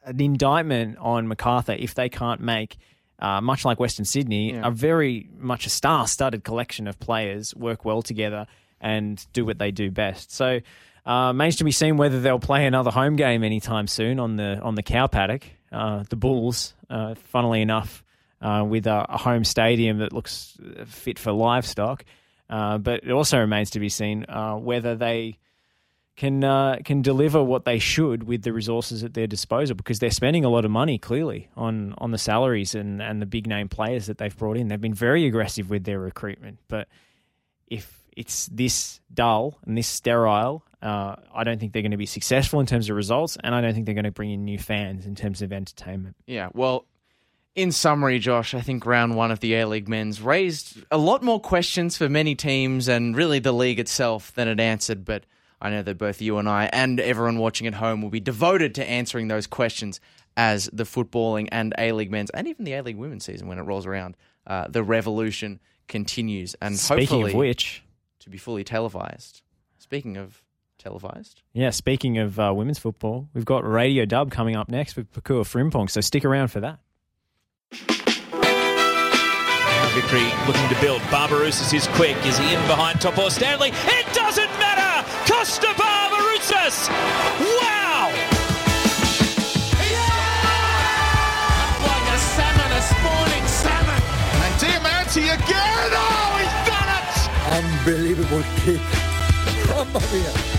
[0.08, 2.78] an indictment on MacArthur if they can't make.
[3.20, 4.68] Uh, much like Western Sydney, Yeah.
[4.68, 8.46] a very much a star-studded collection of players work well together
[8.80, 10.32] and do what they do best.
[10.32, 10.60] So,
[11.04, 14.60] uh, remains to be seen whether they'll play another home game anytime soon on the
[14.62, 15.46] on the cow paddock.
[15.72, 18.04] Uh, the Bulls, uh, funnily enough,
[18.40, 20.56] uh, with a, a home stadium that looks
[20.86, 22.06] fit for livestock.
[22.52, 25.40] Uh, but it also remains to be seen uh, whether they
[26.18, 30.12] can uh, can deliver what they should with the resources at their disposal because they're
[30.12, 33.70] spending a lot of money clearly on on the salaries and, and the big name
[33.70, 34.68] players that they've brought in.
[34.68, 36.88] They've been very aggressive with their recruitment, but
[37.68, 42.08] if it's this dull and this sterile, uh, I don't think they're going to be
[42.08, 44.58] successful in terms of results, and I don't think they're going to bring in new
[44.58, 46.16] fans in terms of entertainment.
[46.26, 46.86] Yeah, well,
[47.54, 51.22] in summary, Josh, I think round one of the A League men's raised a lot
[51.22, 55.06] more questions for many teams and really the league itself than it answered.
[55.06, 55.24] But
[55.60, 58.76] I know that both you and I and everyone watching at home will be devoted
[58.76, 60.00] to answering those questions
[60.36, 63.58] as the footballing and A League men's and even the A League women's season when
[63.58, 67.84] it rolls around, uh, the revolution continues and Speaking hopefully of which,
[68.20, 69.42] to be fully televised.
[69.80, 70.44] Speaking of
[70.78, 75.12] televised, yeah, speaking of uh, women's football, we've got Radio Dub coming up next with
[75.12, 76.80] Pakua Frimpong, so stick around for that.
[79.96, 81.02] Victory looking to build.
[81.04, 82.16] Barbarouses is quick.
[82.24, 83.70] Is he in behind Topor-Stanley?
[83.74, 84.06] It
[85.48, 85.68] doesn't matter!
[85.68, 86.90] Kosta Barbarouses!
[87.40, 88.12] Wow!
[91.64, 94.02] Up like a salmon, a spawning salmon.
[94.44, 95.92] And Diamanti again.
[95.94, 97.12] Oh, he's done it.
[97.64, 98.82] Unbelievable kick.
[99.70, 100.57] Mamma mia.